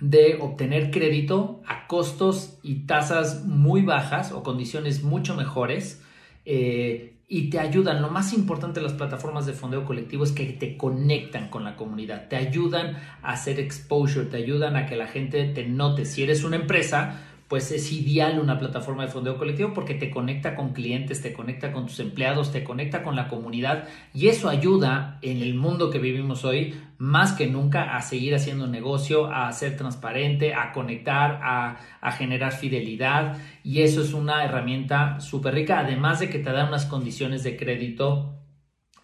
de 0.00 0.38
obtener 0.40 0.90
crédito 0.90 1.60
a 1.66 1.86
costos 1.86 2.58
y 2.62 2.86
tasas 2.86 3.44
muy 3.44 3.82
bajas 3.82 4.32
o 4.32 4.42
condiciones 4.42 5.02
mucho 5.02 5.34
mejores 5.34 6.02
eh, 6.44 7.14
y 7.28 7.50
te 7.50 7.58
ayudan. 7.58 8.00
Lo 8.00 8.08
más 8.08 8.32
importante 8.32 8.80
de 8.80 8.86
las 8.86 8.94
plataformas 8.94 9.44
de 9.44 9.52
fondeo 9.52 9.84
colectivo 9.84 10.24
es 10.24 10.32
que 10.32 10.46
te 10.46 10.76
conectan 10.76 11.50
con 11.50 11.64
la 11.64 11.76
comunidad, 11.76 12.28
te 12.28 12.36
ayudan 12.36 12.96
a 13.22 13.32
hacer 13.32 13.60
exposure, 13.60 14.26
te 14.26 14.38
ayudan 14.38 14.76
a 14.76 14.86
que 14.86 14.96
la 14.96 15.08
gente 15.08 15.44
te 15.44 15.66
note. 15.66 16.04
Si 16.04 16.22
eres 16.22 16.44
una 16.44 16.56
empresa, 16.56 17.27
pues 17.48 17.72
es 17.72 17.90
ideal 17.92 18.38
una 18.38 18.58
plataforma 18.58 19.04
de 19.04 19.10
fondeo 19.10 19.38
colectivo 19.38 19.72
porque 19.72 19.94
te 19.94 20.10
conecta 20.10 20.54
con 20.54 20.74
clientes, 20.74 21.22
te 21.22 21.32
conecta 21.32 21.72
con 21.72 21.86
tus 21.86 21.98
empleados, 21.98 22.52
te 22.52 22.62
conecta 22.62 23.02
con 23.02 23.16
la 23.16 23.26
comunidad 23.26 23.88
y 24.12 24.28
eso 24.28 24.50
ayuda 24.50 25.18
en 25.22 25.40
el 25.40 25.54
mundo 25.54 25.88
que 25.88 25.98
vivimos 25.98 26.44
hoy 26.44 26.78
más 26.98 27.32
que 27.32 27.46
nunca 27.46 27.96
a 27.96 28.02
seguir 28.02 28.34
haciendo 28.34 28.66
negocio, 28.66 29.32
a 29.32 29.50
ser 29.52 29.78
transparente, 29.78 30.52
a 30.52 30.72
conectar, 30.72 31.40
a, 31.42 32.12
generar 32.12 32.52
fidelidad 32.52 33.38
y 33.64 33.80
eso 33.80 34.02
es 34.02 34.12
una 34.12 34.44
herramienta 34.44 35.18
súper 35.20 35.54
rica, 35.54 35.78
además 35.78 36.20
de 36.20 36.28
que 36.28 36.40
te 36.40 36.52
da 36.52 36.66
unas 36.66 36.84
condiciones 36.84 37.44
de 37.44 37.56
crédito 37.56 38.34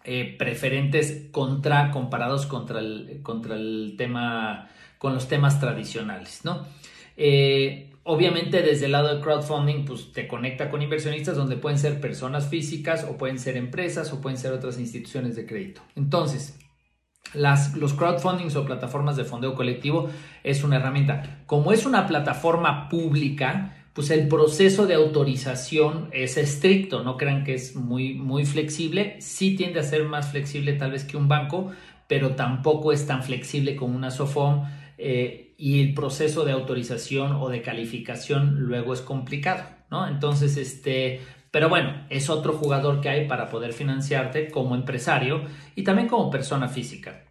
eh, 0.03 0.35
preferentes 0.37 1.29
contra, 1.31 1.89
comparados 1.89 2.45
contra 2.45 2.79
el, 2.79 3.21
contra 3.23 3.55
el 3.55 3.95
tema, 3.97 4.67
con 4.99 5.15
los 5.15 5.27
temas 5.27 5.59
tradicionales, 5.59 6.41
¿no? 6.43 6.67
Eh, 7.17 7.94
obviamente 8.05 8.61
desde 8.61 8.85
el 8.85 8.91
lado 8.91 9.13
de 9.13 9.21
crowdfunding, 9.21 9.83
pues 9.83 10.13
te 10.13 10.27
conecta 10.27 10.69
con 10.69 10.81
inversionistas 10.81 11.35
donde 11.35 11.57
pueden 11.57 11.79
ser 11.79 11.99
personas 11.99 12.47
físicas 12.47 13.05
o 13.09 13.17
pueden 13.17 13.39
ser 13.39 13.57
empresas 13.57 14.13
o 14.13 14.21
pueden 14.21 14.37
ser 14.37 14.53
otras 14.53 14.79
instituciones 14.79 15.35
de 15.35 15.47
crédito. 15.47 15.81
Entonces, 15.95 16.57
las, 17.33 17.75
los 17.75 17.93
crowdfundings 17.93 18.55
o 18.55 18.63
plataformas 18.63 19.17
de 19.17 19.25
fondeo 19.25 19.55
colectivo 19.55 20.07
es 20.43 20.63
una 20.63 20.75
herramienta. 20.77 21.41
Como 21.47 21.71
es 21.71 21.87
una 21.87 22.05
plataforma 22.05 22.89
pública, 22.89 23.73
pues 23.93 24.11
el 24.11 24.27
proceso 24.27 24.85
de 24.85 24.93
autorización 24.93 26.09
es 26.11 26.37
estricto, 26.37 27.03
no 27.03 27.17
crean 27.17 27.43
que 27.43 27.55
es 27.55 27.75
muy, 27.75 28.13
muy 28.13 28.45
flexible, 28.45 29.15
sí 29.19 29.55
tiende 29.55 29.79
a 29.79 29.83
ser 29.83 30.03
más 30.03 30.29
flexible 30.29 30.73
tal 30.73 30.91
vez 30.91 31.05
que 31.05 31.17
un 31.17 31.27
banco, 31.27 31.71
pero 32.07 32.35
tampoco 32.35 32.91
es 32.91 33.07
tan 33.07 33.23
flexible 33.23 33.75
como 33.75 33.95
una 33.95 34.11
SOFOM 34.11 34.65
eh, 34.97 35.53
y 35.57 35.81
el 35.81 35.93
proceso 35.93 36.45
de 36.45 36.51
autorización 36.51 37.33
o 37.33 37.49
de 37.49 37.61
calificación 37.61 38.61
luego 38.61 38.93
es 38.93 39.01
complicado, 39.01 39.63
¿no? 39.89 40.07
Entonces, 40.07 40.57
este, 40.57 41.21
pero 41.51 41.69
bueno, 41.69 42.05
es 42.09 42.29
otro 42.29 42.53
jugador 42.53 43.01
que 43.01 43.09
hay 43.09 43.27
para 43.27 43.49
poder 43.49 43.73
financiarte 43.73 44.49
como 44.49 44.75
empresario 44.75 45.43
y 45.75 45.83
también 45.83 46.07
como 46.07 46.29
persona 46.29 46.67
física. 46.67 47.23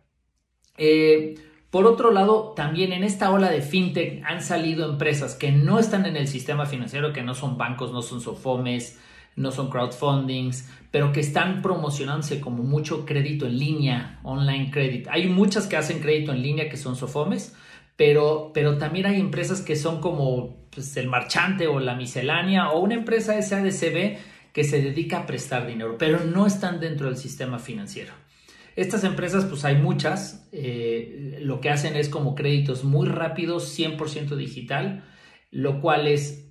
Eh, 0.76 1.35
por 1.71 1.87
otro 1.87 2.12
lado, 2.12 2.52
también 2.54 2.92
en 2.92 3.02
esta 3.02 3.33
ola 3.33 3.50
de 3.50 3.61
fintech 3.61 4.23
han 4.25 4.42
salido 4.42 4.88
empresas 4.88 5.35
que 5.35 5.50
no 5.50 5.78
están 5.78 6.06
en 6.06 6.16
el 6.16 6.28
sistema 6.28 6.66
financiero, 6.66 7.12
que 7.12 7.23
no 7.23 7.35
son 7.35 7.59
bancos, 7.59 7.92
no 7.92 8.00
son 8.00 8.21
sofomes, 8.21 8.99
no 9.36 9.50
son 9.50 9.70
crowdfundings, 9.70 10.68
pero 10.90 11.12
que 11.12 11.20
están 11.20 11.60
promocionándose 11.62 12.40
como 12.40 12.62
mucho 12.62 13.04
crédito 13.04 13.46
en 13.46 13.58
línea, 13.58 14.20
online 14.22 14.70
credit. 14.70 15.08
Hay 15.10 15.28
muchas 15.28 15.66
que 15.66 15.76
hacen 15.76 16.00
crédito 16.00 16.32
en 16.32 16.42
línea 16.42 16.68
que 16.68 16.76
son 16.76 16.96
sofomes, 16.96 17.54
pero, 17.96 18.50
pero 18.54 18.78
también 18.78 19.06
hay 19.06 19.20
empresas 19.20 19.60
que 19.60 19.76
son 19.76 20.00
como 20.00 20.68
pues, 20.70 20.96
el 20.96 21.08
marchante 21.08 21.66
o 21.66 21.80
la 21.80 21.94
miscelánea 21.94 22.70
o 22.70 22.80
una 22.80 22.94
empresa 22.94 23.40
SADCB 23.40 24.18
que 24.52 24.64
se 24.64 24.80
dedica 24.80 25.18
a 25.18 25.26
prestar 25.26 25.66
dinero, 25.66 25.96
pero 25.98 26.20
no 26.24 26.46
están 26.46 26.78
dentro 26.78 27.08
del 27.08 27.16
sistema 27.16 27.58
financiero. 27.58 28.12
Estas 28.76 29.04
empresas, 29.04 29.44
pues 29.44 29.64
hay 29.64 29.76
muchas, 29.76 30.48
eh, 30.52 31.38
lo 31.42 31.60
que 31.60 31.70
hacen 31.70 31.96
es 31.96 32.08
como 32.08 32.34
créditos 32.34 32.82
muy 32.82 33.08
rápidos, 33.08 33.76
100% 33.78 34.36
digital, 34.36 35.04
lo 35.50 35.80
cual 35.80 36.08
es, 36.08 36.43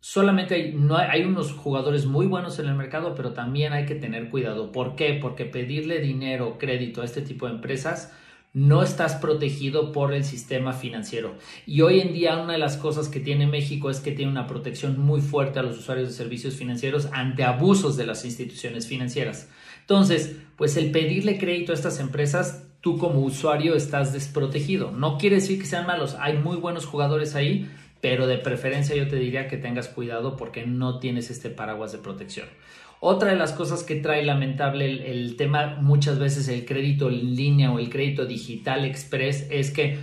solamente 0.00 0.54
hay, 0.54 0.72
no 0.72 0.96
hay, 0.96 1.22
unos 1.22 1.52
jugadores 1.52 2.06
muy 2.06 2.26
buenos 2.26 2.58
en 2.58 2.66
el 2.66 2.74
mercado, 2.74 3.14
pero 3.14 3.32
también 3.32 3.72
hay 3.72 3.86
que 3.86 3.94
tener 3.94 4.30
cuidado. 4.30 4.72
¿Por 4.72 4.96
qué? 4.96 5.18
Porque 5.20 5.44
pedirle 5.44 6.00
dinero, 6.00 6.56
crédito 6.58 7.02
a 7.02 7.04
este 7.04 7.22
tipo 7.22 7.46
de 7.46 7.52
empresas, 7.52 8.12
no 8.52 8.82
estás 8.82 9.14
protegido 9.14 9.92
por 9.92 10.12
el 10.12 10.24
sistema 10.24 10.72
financiero. 10.72 11.36
Y 11.66 11.82
hoy 11.82 12.00
en 12.00 12.12
día 12.12 12.38
una 12.38 12.54
de 12.54 12.58
las 12.58 12.76
cosas 12.76 13.08
que 13.08 13.20
tiene 13.20 13.46
México 13.46 13.90
es 13.90 14.00
que 14.00 14.10
tiene 14.10 14.32
una 14.32 14.48
protección 14.48 14.98
muy 14.98 15.20
fuerte 15.20 15.60
a 15.60 15.62
los 15.62 15.78
usuarios 15.78 16.08
de 16.08 16.14
servicios 16.14 16.54
financieros 16.54 17.08
ante 17.12 17.44
abusos 17.44 17.96
de 17.96 18.06
las 18.06 18.24
instituciones 18.24 18.88
financieras. 18.88 19.48
Entonces, 19.82 20.36
pues 20.56 20.76
el 20.76 20.90
pedirle 20.90 21.38
crédito 21.38 21.72
a 21.72 21.76
estas 21.76 22.00
empresas, 22.00 22.66
tú 22.80 22.98
como 22.98 23.20
usuario 23.20 23.76
estás 23.76 24.12
desprotegido. 24.12 24.90
No 24.90 25.16
quiere 25.18 25.36
decir 25.36 25.60
que 25.60 25.66
sean 25.66 25.86
malos, 25.86 26.16
hay 26.18 26.36
muy 26.38 26.56
buenos 26.56 26.86
jugadores 26.86 27.36
ahí, 27.36 27.70
pero 28.00 28.26
de 28.26 28.38
preferencia 28.38 28.96
yo 28.96 29.08
te 29.08 29.16
diría 29.16 29.48
que 29.48 29.56
tengas 29.56 29.88
cuidado 29.88 30.36
porque 30.36 30.66
no 30.66 30.98
tienes 30.98 31.30
este 31.30 31.50
paraguas 31.50 31.92
de 31.92 31.98
protección. 31.98 32.48
Otra 33.00 33.30
de 33.30 33.36
las 33.36 33.52
cosas 33.52 33.82
que 33.82 33.96
trae 33.96 34.22
lamentable 34.24 35.10
el, 35.10 35.36
tema 35.36 35.78
muchas 35.80 36.18
veces 36.18 36.48
el 36.48 36.66
crédito 36.66 37.08
en 37.08 37.34
línea 37.34 37.72
o 37.72 37.78
el 37.78 37.88
crédito 37.88 38.26
digital 38.26 38.84
express 38.84 39.46
es 39.50 39.70
que 39.70 39.98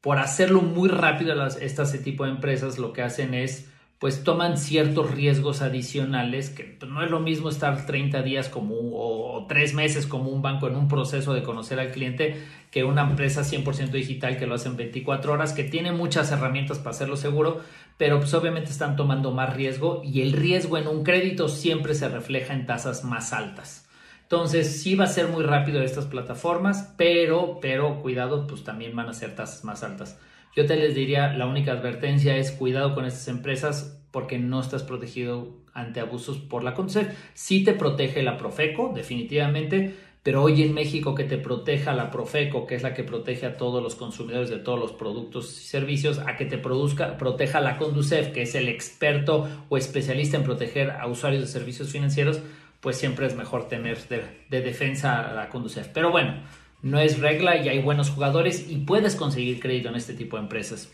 por 0.00 0.18
hacerlo 0.18 0.62
muy 0.62 0.88
rápido 0.88 1.46
este 1.46 1.98
tipo 1.98 2.24
de 2.24 2.30
empresas 2.30 2.78
lo 2.78 2.94
que 2.94 3.02
hacen 3.02 3.34
es 3.34 3.70
pues 3.98 4.22
toman 4.22 4.58
ciertos 4.58 5.10
riesgos 5.10 5.60
adicionales, 5.60 6.50
que 6.50 6.64
pues, 6.64 6.90
no 6.90 7.02
es 7.02 7.10
lo 7.10 7.18
mismo 7.18 7.48
estar 7.48 7.84
30 7.84 8.22
días 8.22 8.48
como 8.48 8.74
o, 8.92 9.46
tres 9.48 9.74
meses 9.74 10.06
como 10.06 10.30
un 10.30 10.42
banco 10.42 10.68
en 10.68 10.76
un 10.76 10.88
proceso 10.88 11.34
de 11.34 11.42
conocer 11.42 11.80
al 11.80 11.90
cliente 11.90 12.36
que 12.70 12.84
una 12.84 13.02
empresa 13.02 13.42
100% 13.42 13.90
digital 13.90 14.36
que 14.36 14.46
lo 14.46 14.54
hace 14.54 14.68
en 14.68 14.76
24 14.76 15.32
horas, 15.32 15.52
que 15.52 15.64
tiene 15.64 15.90
muchas 15.90 16.30
herramientas 16.30 16.78
para 16.78 16.90
hacerlo 16.90 17.16
seguro, 17.16 17.60
pero 17.96 18.18
pues 18.18 18.34
obviamente 18.34 18.70
están 18.70 18.94
tomando 18.94 19.32
más 19.32 19.54
riesgo 19.54 20.02
y 20.04 20.20
el 20.20 20.32
riesgo 20.32 20.78
en 20.78 20.86
un 20.86 21.02
crédito 21.02 21.48
siempre 21.48 21.94
se 21.94 22.08
refleja 22.08 22.54
en 22.54 22.66
tasas 22.66 23.04
más 23.04 23.32
altas. 23.32 23.88
Entonces 24.22 24.82
sí 24.82 24.94
va 24.94 25.04
a 25.04 25.08
ser 25.08 25.28
muy 25.28 25.42
rápido 25.42 25.82
estas 25.82 26.04
plataformas, 26.04 26.92
pero, 26.98 27.58
pero 27.62 28.00
cuidado, 28.02 28.46
pues 28.46 28.62
también 28.62 28.94
van 28.94 29.08
a 29.08 29.14
ser 29.14 29.34
tasas 29.34 29.64
más 29.64 29.82
altas. 29.82 30.18
Yo 30.58 30.66
te 30.66 30.74
les 30.74 30.92
diría, 30.92 31.34
la 31.34 31.46
única 31.46 31.70
advertencia 31.70 32.36
es 32.36 32.50
cuidado 32.50 32.92
con 32.92 33.04
estas 33.04 33.28
empresas 33.28 34.02
porque 34.10 34.40
no 34.40 34.60
estás 34.60 34.82
protegido 34.82 35.54
ante 35.72 36.00
abusos 36.00 36.38
por 36.38 36.64
la 36.64 36.74
CONCEF. 36.74 37.16
Sí 37.32 37.62
te 37.62 37.74
protege 37.74 38.24
la 38.24 38.36
Profeco, 38.36 38.90
definitivamente, 38.92 39.94
pero 40.24 40.42
hoy 40.42 40.62
en 40.62 40.74
México 40.74 41.14
que 41.14 41.22
te 41.22 41.38
proteja 41.38 41.94
la 41.94 42.10
Profeco, 42.10 42.66
que 42.66 42.74
es 42.74 42.82
la 42.82 42.92
que 42.92 43.04
protege 43.04 43.46
a 43.46 43.56
todos 43.56 43.80
los 43.80 43.94
consumidores 43.94 44.50
de 44.50 44.58
todos 44.58 44.80
los 44.80 44.90
productos 44.90 45.48
y 45.60 45.64
servicios, 45.64 46.18
a 46.18 46.36
que 46.36 46.44
te 46.44 46.58
produzca, 46.58 47.16
proteja 47.18 47.60
la 47.60 47.76
Conducef, 47.76 48.32
que 48.32 48.42
es 48.42 48.56
el 48.56 48.68
experto 48.68 49.48
o 49.68 49.76
especialista 49.76 50.38
en 50.38 50.42
proteger 50.42 50.90
a 50.90 51.06
usuarios 51.06 51.42
de 51.42 51.46
servicios 51.46 51.92
financieros, 51.92 52.40
pues 52.80 52.96
siempre 52.96 53.28
es 53.28 53.36
mejor 53.36 53.68
tener 53.68 53.96
de, 54.08 54.22
de 54.50 54.60
defensa 54.60 55.32
la 55.32 55.50
Conducef. 55.50 55.86
Pero 55.94 56.10
bueno, 56.10 56.42
no 56.82 57.00
es 57.00 57.18
regla 57.18 57.56
y 57.56 57.68
hay 57.68 57.80
buenos 57.80 58.10
jugadores 58.10 58.66
y 58.68 58.76
puedes 58.76 59.16
conseguir 59.16 59.60
crédito 59.60 59.88
en 59.88 59.96
este 59.96 60.14
tipo 60.14 60.36
de 60.36 60.44
empresas. 60.44 60.92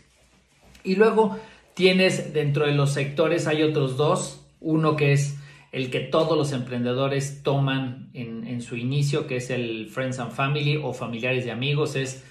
Y 0.83 0.95
luego 0.95 1.37
tienes 1.73 2.33
dentro 2.33 2.65
de 2.65 2.73
los 2.73 2.93
sectores, 2.93 3.47
hay 3.47 3.63
otros 3.63 3.97
dos. 3.97 4.41
Uno 4.61 4.95
que 4.95 5.13
es 5.13 5.37
el 5.71 5.91
que 5.91 5.99
todos 5.99 6.37
los 6.37 6.53
emprendedores 6.53 7.43
toman 7.43 8.09
en, 8.13 8.61
su 8.61 8.77
inicio, 8.77 9.27
que 9.27 9.37
es 9.37 9.49
el 9.49 9.87
Friends 9.87 10.19
and 10.19 10.31
Family 10.31 10.77
o 10.77 10.93
familiares 10.93 11.45
y 11.45 11.49
amigos. 11.49 11.95
Es 11.95 12.23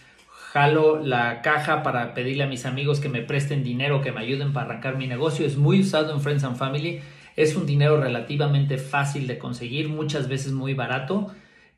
jalo 0.53 1.01
la 1.01 1.43
caja 1.43 1.83
para 1.83 2.15
pedirle 2.15 2.45
a 2.45 2.49
mis 2.49 2.65
amigos 2.65 3.01
que 3.01 3.09
me 3.09 3.21
presten 3.21 3.63
dinero, 3.63 4.01
que 4.01 4.13
me 4.13 4.21
ayuden 4.21 4.53
para 4.53 4.67
arrancar 4.67 4.97
mi 4.97 5.07
negocio. 5.07 5.47
Es 5.47 5.57
muy 5.57 5.81
usado 5.81 6.13
en 6.13 6.21
Friends 6.21 6.43
and 6.43 6.57
Family. 6.57 7.01
Es 7.37 7.55
un 7.55 7.67
dinero 7.67 8.01
relativamente 8.01 8.79
fácil 8.79 9.27
de 9.27 9.39
conseguir, 9.39 9.89
muchas 9.89 10.29
veces 10.29 10.53
muy 10.53 10.75
barato 10.75 11.31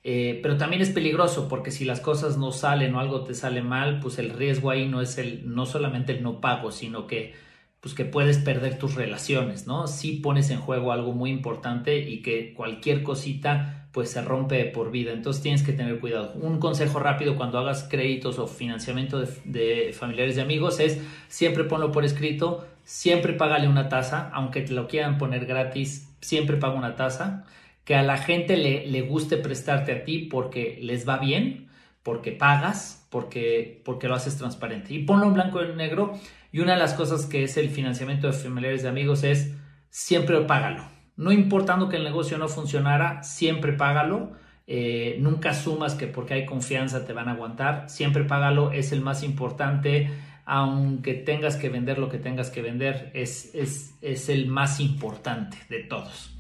eh, 0.08 0.38
pero 0.40 0.56
también 0.56 0.82
es 0.82 0.90
peligroso 0.90 1.48
porque 1.48 1.72
si 1.72 1.84
las 1.84 1.98
cosas 1.98 2.38
no 2.38 2.52
salen 2.52 2.94
o 2.94 3.00
algo 3.00 3.24
te 3.24 3.34
sale 3.34 3.60
mal, 3.60 3.98
pues 3.98 4.20
el 4.20 4.30
riesgo 4.30 4.70
ahí 4.70 4.86
no 4.86 5.00
es 5.00 5.18
el, 5.18 5.52
no 5.52 5.66
solamente 5.66 6.12
el 6.12 6.22
no 6.22 6.40
pago, 6.40 6.70
sino 6.70 7.08
que, 7.08 7.34
pues 7.80 7.92
que 7.92 8.04
puedes 8.04 8.38
perder 8.38 8.78
tus 8.78 8.94
relaciones, 8.94 9.66
¿no? 9.66 9.88
Si 9.88 10.12
pones 10.12 10.50
en 10.50 10.60
juego 10.60 10.92
algo 10.92 11.12
muy 11.12 11.30
importante 11.30 11.98
y 12.08 12.22
que 12.22 12.54
cualquier 12.54 13.02
cosita 13.02 13.88
pues 13.90 14.10
se 14.10 14.22
rompe 14.22 14.64
por 14.66 14.92
vida. 14.92 15.10
Entonces 15.10 15.42
tienes 15.42 15.64
que 15.64 15.72
tener 15.72 15.98
cuidado. 15.98 16.34
Un 16.34 16.60
consejo 16.60 17.00
rápido 17.00 17.34
cuando 17.34 17.58
hagas 17.58 17.82
créditos 17.82 18.38
o 18.38 18.46
financiamiento 18.46 19.18
de, 19.18 19.28
de 19.44 19.92
familiares 19.92 20.36
y 20.36 20.40
amigos 20.40 20.78
es 20.78 21.00
siempre 21.26 21.64
ponlo 21.64 21.90
por 21.90 22.04
escrito, 22.04 22.64
siempre 22.84 23.32
págale 23.32 23.66
una 23.66 23.88
tasa, 23.88 24.30
aunque 24.32 24.60
te 24.62 24.72
lo 24.72 24.86
quieran 24.86 25.18
poner 25.18 25.46
gratis, 25.46 26.14
siempre 26.20 26.58
paga 26.58 26.74
una 26.74 26.94
tasa 26.94 27.44
que 27.86 27.94
a 27.94 28.02
la 28.02 28.18
gente 28.18 28.56
le, 28.56 28.84
le, 28.88 29.02
guste 29.02 29.36
prestarte 29.36 29.92
a 29.92 30.04
ti 30.04 30.18
porque 30.18 30.76
les 30.82 31.08
va 31.08 31.18
bien, 31.18 31.68
porque 32.02 32.32
pagas, 32.32 33.06
porque, 33.10 33.80
porque 33.84 34.08
lo 34.08 34.16
haces 34.16 34.36
transparente. 34.36 34.92
Y 34.92 35.04
ponlo 35.04 35.26
en 35.26 35.34
blanco 35.34 35.62
y 35.62 35.66
en 35.66 35.76
negro. 35.76 36.12
Y 36.50 36.58
una 36.58 36.72
de 36.72 36.80
las 36.80 36.94
cosas 36.94 37.26
que 37.26 37.44
es 37.44 37.56
el 37.56 37.70
financiamiento 37.70 38.26
de 38.26 38.32
familiares 38.32 38.82
de 38.82 38.88
amigos 38.88 39.22
es 39.22 39.54
siempre 39.88 40.40
págalo. 40.40 40.82
No 41.14 41.30
importando 41.30 41.88
que 41.88 41.96
el 41.96 42.02
negocio 42.02 42.38
no 42.38 42.48
funcionara, 42.48 43.22
siempre 43.22 43.72
págalo. 43.72 44.32
Eh, 44.66 45.18
nunca 45.20 45.50
asumas 45.50 45.94
que 45.94 46.08
porque 46.08 46.34
hay 46.34 46.44
confianza 46.44 47.06
te 47.06 47.12
van 47.12 47.28
a 47.28 47.32
aguantar. 47.32 47.88
Siempre 47.88 48.24
págalo, 48.24 48.72
es 48.72 48.90
el 48.90 49.00
más 49.00 49.22
importante. 49.22 50.10
Aunque 50.44 51.14
tengas 51.14 51.54
que 51.54 51.68
vender 51.68 51.98
lo 51.98 52.08
que 52.08 52.18
tengas 52.18 52.50
que 52.50 52.62
vender, 52.62 53.12
es, 53.14 53.54
es, 53.54 53.94
es 54.02 54.28
el 54.28 54.48
más 54.48 54.80
importante 54.80 55.56
de 55.68 55.84
todos. 55.84 56.35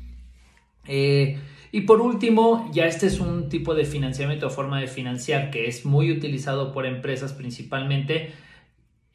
Eh, 0.88 1.38
y 1.72 1.82
por 1.82 2.00
último, 2.00 2.70
ya 2.72 2.86
este 2.86 3.06
es 3.06 3.20
un 3.20 3.48
tipo 3.48 3.74
de 3.74 3.84
financiamiento 3.84 4.46
o 4.46 4.50
forma 4.50 4.80
de 4.80 4.86
financiar 4.86 5.50
que 5.50 5.66
es 5.66 5.84
muy 5.84 6.10
utilizado 6.10 6.72
por 6.72 6.86
empresas 6.86 7.32
principalmente, 7.32 8.32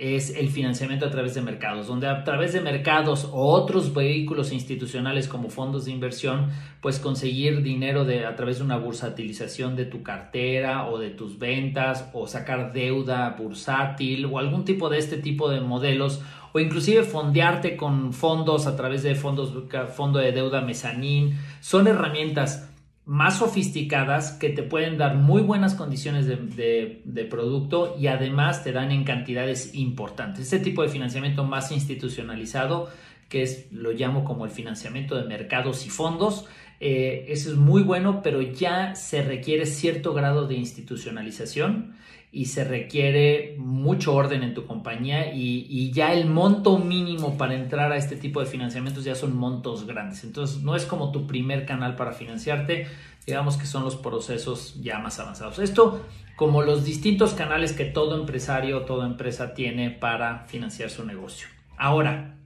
es 0.01 0.35
el 0.35 0.49
financiamiento 0.49 1.05
a 1.05 1.11
través 1.11 1.35
de 1.35 1.43
mercados, 1.43 1.85
donde 1.85 2.07
a 2.07 2.23
través 2.23 2.53
de 2.53 2.61
mercados 2.61 3.29
o 3.31 3.51
otros 3.51 3.93
vehículos 3.93 4.51
institucionales 4.51 5.27
como 5.27 5.51
fondos 5.51 5.85
de 5.85 5.91
inversión, 5.91 6.47
pues 6.81 6.97
conseguir 6.97 7.61
dinero 7.61 8.03
de, 8.03 8.25
a 8.25 8.35
través 8.35 8.57
de 8.57 8.63
una 8.63 8.77
bursatilización 8.77 9.75
de 9.75 9.85
tu 9.85 10.01
cartera 10.01 10.87
o 10.87 10.97
de 10.97 11.11
tus 11.11 11.37
ventas 11.37 12.09
o 12.13 12.25
sacar 12.25 12.73
deuda 12.73 13.29
bursátil 13.37 14.25
o 14.25 14.39
algún 14.39 14.65
tipo 14.65 14.89
de 14.89 14.97
este 14.97 15.17
tipo 15.17 15.51
de 15.51 15.61
modelos 15.61 16.19
o 16.51 16.59
inclusive 16.59 17.03
fondearte 17.03 17.77
con 17.77 18.11
fondos 18.11 18.65
a 18.65 18.75
través 18.75 19.03
de 19.03 19.13
fondos, 19.13 19.53
fondo 19.93 20.17
de 20.17 20.31
deuda 20.31 20.61
mezanín. 20.61 21.37
Son 21.59 21.85
herramientas 21.85 22.70
más 23.11 23.39
sofisticadas 23.39 24.31
que 24.31 24.51
te 24.51 24.63
pueden 24.63 24.97
dar 24.97 25.17
muy 25.17 25.41
buenas 25.41 25.75
condiciones 25.75 26.27
de, 26.27 27.27
producto 27.29 27.97
y 27.99 28.07
además 28.07 28.63
te 28.63 28.71
dan 28.71 28.89
en 28.91 29.03
cantidades 29.03 29.75
importantes. 29.75 30.45
Este 30.45 30.59
tipo 30.59 30.81
de 30.81 30.87
financiamiento 30.87 31.43
más 31.43 31.73
institucionalizado, 31.73 32.89
que 33.27 33.41
es 33.41 33.69
lo 33.73 33.91
llamo 33.91 34.23
como 34.23 34.45
el 34.45 34.51
financiamiento 34.51 35.17
de 35.17 35.27
mercados 35.27 35.85
y 35.85 35.89
fondos, 35.89 36.45
eh, 36.79 37.25
eso 37.27 37.51
es 37.51 37.57
muy 37.57 37.83
bueno, 37.83 38.21
pero 38.23 38.41
ya 38.41 38.95
se 38.95 39.21
requiere 39.21 39.65
cierto 39.65 40.13
grado 40.13 40.47
de 40.47 40.55
institucionalización 40.55 41.97
y 42.33 42.45
se 42.45 42.63
requiere 42.63 43.55
mucho 43.57 44.15
orden 44.15 44.41
en 44.43 44.53
tu 44.53 44.65
compañía 44.65 45.33
y, 45.33 45.91
ya 45.91 46.13
el 46.13 46.27
monto 46.27 46.77
mínimo 46.77 47.37
para 47.37 47.55
entrar 47.55 47.91
a 47.91 47.97
este 47.97 48.15
tipo 48.15 48.39
de 48.39 48.45
financiamientos 48.45 49.03
ya 49.03 49.15
son 49.15 49.35
montos 49.35 49.85
grandes. 49.85 50.23
Entonces 50.23 50.61
no 50.61 50.75
es 50.77 50.85
como 50.85 51.11
tu 51.11 51.27
primer 51.27 51.65
canal 51.65 51.97
para 51.97 52.13
financiarte, 52.13 52.87
digamos 53.25 53.57
que 53.57 53.65
son 53.65 53.83
los 53.83 53.97
procesos 53.97 54.81
ya 54.81 54.99
más 54.99 55.19
avanzados. 55.19 55.59
Esto 55.59 56.05
como 56.37 56.61
los 56.61 56.85
distintos 56.85 57.33
canales 57.33 57.73
que 57.73 57.83
todo 57.83 58.17
empresario, 58.17 58.83
toda 58.83 59.05
empresa 59.05 59.53
tiene 59.53 59.91
para 59.91 60.45
financiar 60.45 60.89
su 60.89 61.05
negocio. 61.05 61.49
Ahora, 61.77 62.37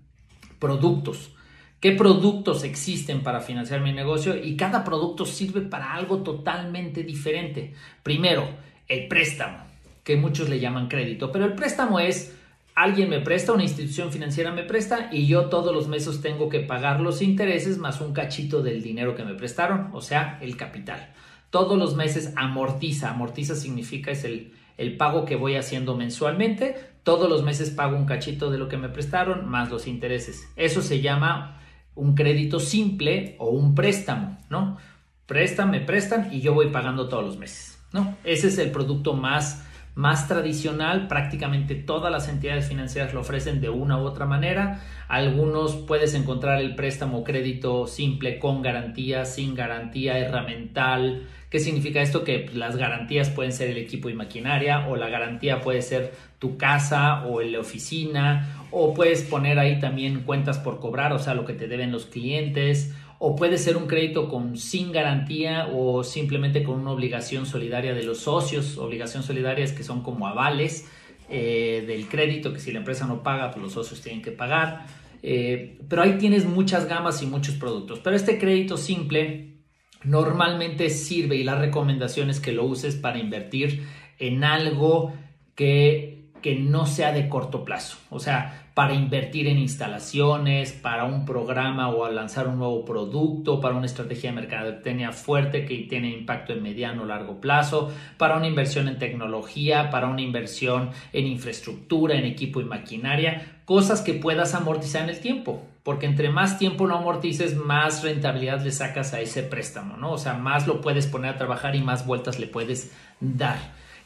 productos. 0.58 1.32
¿Qué 1.80 1.92
productos 1.92 2.64
existen 2.64 3.22
para 3.22 3.42
financiar 3.42 3.82
mi 3.82 3.94
negocio? 3.94 4.36
Y 4.36 4.58
cada 4.58 4.84
producto 4.84 5.26
sirve 5.28 5.62
para 5.62 5.94
algo 5.94 6.24
totalmente 6.24 7.04
diferente. 7.04 7.76
Primero, 8.02 8.50
el 8.88 9.08
préstamo 9.08 9.75
que 10.06 10.16
muchos 10.16 10.48
le 10.48 10.62
llaman 10.62 10.88
crédito, 10.88 11.32
pero 11.32 11.44
el 11.44 11.56
préstamo 11.56 12.00
es 12.00 12.34
alguien 12.76 13.10
me 13.10 13.22
presta, 13.22 13.54
una 13.54 13.64
institución 13.64 14.12
financiera 14.12 14.52
me 14.52 14.64
presta 14.64 15.10
y 15.12 15.26
yo 15.26 15.46
todos 15.46 15.74
los 15.74 15.88
meses 15.88 16.22
tengo 16.22 16.48
que 16.48 16.60
pagar 16.60 17.02
los 17.02 17.22
intereses 17.22 17.80
más 17.80 18.00
un 18.02 18.14
cachito 18.14 18.62
del 18.62 18.84
dinero 18.84 19.16
que 19.16 19.24
me 19.24 19.34
prestaron, 19.34 19.90
o 19.94 20.02
sea, 20.02 20.38
el 20.42 20.56
capital. 20.58 21.12
Todos 21.50 21.78
los 21.78 21.96
meses 21.96 22.34
amortiza, 22.36 23.10
amortiza 23.10 23.56
significa 23.56 24.12
es 24.12 24.26
el, 24.26 24.54
el 24.78 24.96
pago 24.96 25.26
que 25.26 25.38
voy 25.38 25.56
haciendo 25.56 25.96
mensualmente, 25.96 26.76
todos 27.04 27.28
los 27.28 27.44
meses 27.44 27.72
pago 27.72 27.98
un 27.98 28.06
cachito 28.06 28.52
de 28.52 28.60
lo 28.60 28.68
que 28.68 28.78
me 28.78 28.90
prestaron 28.90 29.50
más 29.50 29.72
los 29.72 29.88
intereses. 29.88 30.48
Eso 30.56 30.82
se 30.82 31.02
llama 31.02 31.62
un 31.96 32.14
crédito 32.14 32.60
simple 32.60 33.36
o 33.40 33.50
un 33.50 33.74
préstamo, 33.74 34.38
¿no? 34.50 34.78
Prestan, 35.26 35.72
me 35.72 35.80
prestan 35.80 36.30
y 36.32 36.42
yo 36.42 36.54
voy 36.54 36.68
pagando 36.68 37.08
todos 37.08 37.24
los 37.24 37.38
meses, 37.38 37.80
¿no? 37.92 38.16
Ese 38.24 38.50
es 38.50 38.60
el 38.60 38.70
producto 38.70 39.14
más 39.14 39.66
más 39.96 40.28
tradicional, 40.28 41.08
prácticamente 41.08 41.74
todas 41.74 42.12
las 42.12 42.28
entidades 42.28 42.68
financieras 42.68 43.14
lo 43.14 43.22
ofrecen 43.22 43.62
de 43.62 43.70
una 43.70 43.98
u 43.98 44.02
otra 44.02 44.26
manera. 44.26 44.82
Algunos 45.08 45.76
puedes 45.76 46.14
encontrar 46.14 46.60
el 46.60 46.76
préstamo 46.76 47.24
crédito 47.24 47.88
simple 47.88 48.38
con 48.38 48.62
garantía, 48.62 49.24
sin 49.24 49.56
garantía, 49.56 50.20
herramental. 50.20 51.28
¿Qué 51.50 51.60
significa 51.60 52.02
esto? 52.02 52.26
Que 52.26 52.50
las 52.54 52.76
garantías 52.76 53.30
pueden 53.30 53.54
ser 53.54 53.70
el 53.70 53.78
equipo 53.78 54.10
y 54.10 54.14
maquinaria 54.14 54.86
o 54.90 54.98
la 54.98 55.08
garantía 55.08 55.62
puede 55.62 55.82
ser 55.82 56.14
tu 56.40 56.58
casa 56.58 57.26
o 57.26 57.40
la 57.42 57.60
oficina 57.60 58.68
o 58.72 58.94
puedes 58.94 59.24
poner 59.24 59.58
ahí 59.58 59.80
también 59.80 60.24
cuentas 60.24 60.58
por 60.60 60.82
cobrar, 60.82 61.14
o 61.14 61.20
sea, 61.20 61.34
lo 61.34 61.46
que 61.46 61.54
te 61.54 61.70
deben 61.70 61.94
los 61.94 62.08
clientes 62.08 62.94
o 63.28 63.36
puede 63.36 63.58
ser 63.58 63.76
un 63.76 63.88
crédito 63.88 64.30
con 64.30 64.56
sin 64.56 64.92
garantía 64.92 65.70
o 65.74 66.04
simplemente 66.04 66.62
con 66.62 66.80
una 66.80 66.92
obligación 66.92 67.48
solidaria 67.48 67.96
de 67.96 68.04
los 68.04 68.20
socios, 68.20 68.78
obligaciones 68.78 69.26
solidarias 69.26 69.72
que 69.72 69.84
son 69.84 70.04
como 70.04 70.28
avales 70.28 70.88
eh, 71.28 71.84
del 71.88 72.08
crédito 72.08 72.54
que 72.54 72.60
si 72.60 72.72
la 72.72 72.78
empresa 72.78 73.08
no 73.08 73.24
paga, 73.24 73.50
pues 73.50 73.64
los 73.64 73.74
socios 73.74 74.00
tienen 74.02 74.22
que 74.22 74.30
pagar. 74.32 74.86
Eh, 75.24 75.80
pero 75.90 76.04
ahí 76.04 76.20
tienes 76.20 76.46
muchas 76.46 76.88
gamas 76.88 77.24
y 77.24 77.26
muchos 77.26 77.56
productos. 77.56 77.98
Pero 77.98 78.16
este 78.16 78.38
crédito 78.38 78.78
simple 78.78 79.56
normalmente 80.04 80.92
sirve 80.92 81.36
y 81.36 81.44
la 81.44 81.56
recomendación 81.56 82.30
es 82.30 82.40
que 82.40 82.52
lo 82.52 82.64
uses 82.66 82.96
para 82.96 83.18
invertir 83.18 83.88
en 84.20 84.44
algo 84.44 85.16
que, 85.56 86.15
que 86.46 86.54
no 86.54 86.86
sea 86.86 87.12
de 87.12 87.28
corto 87.28 87.66
plazo. 87.66 87.98
O 88.12 88.20
sea, 88.20 88.68
para 88.76 88.94
invertir 88.94 89.48
en 89.48 89.58
instalaciones, 89.58 90.74
para 90.74 91.06
un 91.06 91.26
programa 91.26 91.90
o 91.90 92.06
a 92.06 92.12
lanzar 92.12 92.48
un 92.48 92.60
nuevo 92.60 92.86
producto, 92.86 93.60
para 93.60 93.74
una 93.74 93.88
estrategia 93.88 94.30
de 94.30 94.36
mercadotecnia 94.36 95.12
fuerte 95.12 95.66
que 95.66 95.76
tiene 95.90 96.12
impacto 96.12 96.54
en 96.54 96.62
mediano 96.62 97.02
o 97.02 97.06
largo 97.08 97.42
plazo, 97.42 97.92
para 98.20 98.38
una 98.38 98.48
inversión 98.48 98.88
en 98.88 99.00
tecnología, 99.00 99.90
para 99.90 100.06
una 100.06 100.22
inversión 100.22 100.92
en 101.14 101.26
infraestructura, 101.26 102.14
en 102.14 102.26
equipo 102.26 102.62
y 102.62 102.66
maquinaria, 102.66 103.62
cosas 103.66 104.02
que 104.02 104.14
puedas 104.14 104.54
amortizar 104.54 105.02
en 105.02 105.10
el 105.10 105.22
tiempo, 105.22 105.66
porque 105.82 106.06
entre 106.06 106.30
más 106.30 106.60
tiempo 106.60 106.86
lo 106.86 106.96
amortices, 106.96 107.56
más 107.56 108.04
rentabilidad 108.04 108.62
le 108.62 108.70
sacas 108.70 109.16
a 109.16 109.20
ese 109.20 109.42
préstamo, 109.42 109.98
¿no? 109.98 110.12
O 110.12 110.20
sea, 110.20 110.36
más 110.36 110.68
lo 110.68 110.80
puedes 110.82 111.08
poner 111.08 111.32
a 111.32 111.38
trabajar 111.40 111.76
y 111.76 111.82
más 111.82 112.06
vueltas 112.06 112.38
le 112.38 112.46
puedes 112.46 112.96
dar. 113.20 113.58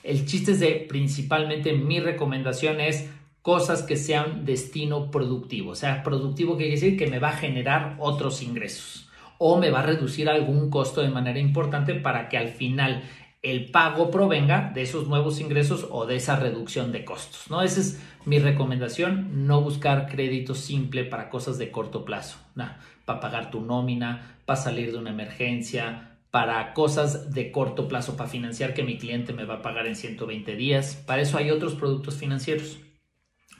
El 0.03 0.25
chiste 0.25 0.53
es 0.53 0.59
de 0.59 0.85
principalmente 0.87 1.73
mi 1.73 1.99
recomendación 1.99 2.79
es 2.79 3.09
cosas 3.41 3.83
que 3.83 3.95
sean 3.95 4.45
destino 4.45 5.11
productivo. 5.11 5.71
O 5.71 5.75
sea, 5.75 6.03
productivo 6.03 6.57
quiere 6.57 6.71
decir 6.71 6.97
que 6.97 7.07
me 7.07 7.19
va 7.19 7.29
a 7.29 7.37
generar 7.37 7.95
otros 7.99 8.41
ingresos 8.41 9.09
o 9.37 9.57
me 9.57 9.71
va 9.71 9.79
a 9.79 9.83
reducir 9.83 10.29
algún 10.29 10.69
costo 10.69 11.01
de 11.01 11.09
manera 11.09 11.39
importante 11.39 11.95
para 11.95 12.27
que 12.29 12.37
al 12.37 12.49
final 12.49 13.03
el 13.41 13.71
pago 13.71 14.11
provenga 14.11 14.71
de 14.73 14.81
esos 14.81 15.07
nuevos 15.07 15.39
ingresos 15.39 15.87
o 15.89 16.05
de 16.05 16.17
esa 16.17 16.35
reducción 16.35 16.91
de 16.91 17.05
costos. 17.05 17.49
¿no? 17.49 17.61
Esa 17.61 17.79
es 17.79 18.01
mi 18.25 18.39
recomendación, 18.39 19.47
no 19.47 19.61
buscar 19.61 20.09
crédito 20.09 20.55
simple 20.55 21.05
para 21.05 21.29
cosas 21.29 21.57
de 21.57 21.71
corto 21.71 22.03
plazo, 22.03 22.37
para 23.05 23.19
pagar 23.21 23.49
tu 23.49 23.61
nómina, 23.61 24.35
para 24.45 24.59
salir 24.59 24.91
de 24.91 24.97
una 24.97 25.11
emergencia, 25.11 26.08
para 26.31 26.73
cosas 26.73 27.33
de 27.33 27.51
corto 27.51 27.87
plazo, 27.87 28.15
para 28.15 28.29
financiar 28.29 28.73
que 28.73 28.83
mi 28.83 28.97
cliente 28.97 29.33
me 29.33 29.45
va 29.45 29.55
a 29.55 29.61
pagar 29.61 29.87
en 29.87 29.95
120 29.95 30.55
días. 30.55 30.95
Para 31.07 31.21
eso 31.21 31.37
hay 31.37 31.49
otros 31.49 31.75
productos 31.75 32.15
financieros. 32.15 32.79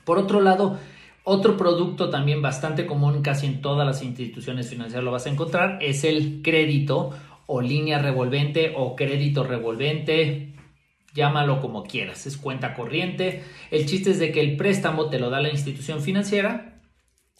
Por 0.04 0.18
otro 0.18 0.40
lado, 0.40 0.78
otro 1.24 1.56
producto 1.56 2.10
también 2.10 2.42
bastante 2.42 2.86
común 2.86 3.22
casi 3.22 3.46
en 3.46 3.60
todas 3.60 3.86
las 3.86 4.02
instituciones 4.02 4.68
financieras 4.70 5.04
lo 5.04 5.10
vas 5.10 5.26
a 5.26 5.30
encontrar 5.30 5.78
es 5.82 6.04
el 6.04 6.40
crédito 6.42 7.10
o 7.46 7.60
línea 7.60 7.98
revolvente 7.98 8.74
o 8.76 8.96
crédito 8.96 9.44
revolvente, 9.44 10.54
llámalo 11.14 11.60
como 11.60 11.82
quieras, 11.82 12.26
es 12.26 12.36
cuenta 12.36 12.74
corriente. 12.74 13.42
El 13.70 13.86
chiste 13.86 14.12
es 14.12 14.18
de 14.18 14.30
que 14.32 14.40
el 14.40 14.56
préstamo 14.56 15.10
te 15.10 15.18
lo 15.18 15.30
da 15.30 15.40
la 15.40 15.50
institución 15.50 16.00
financiera 16.00 16.80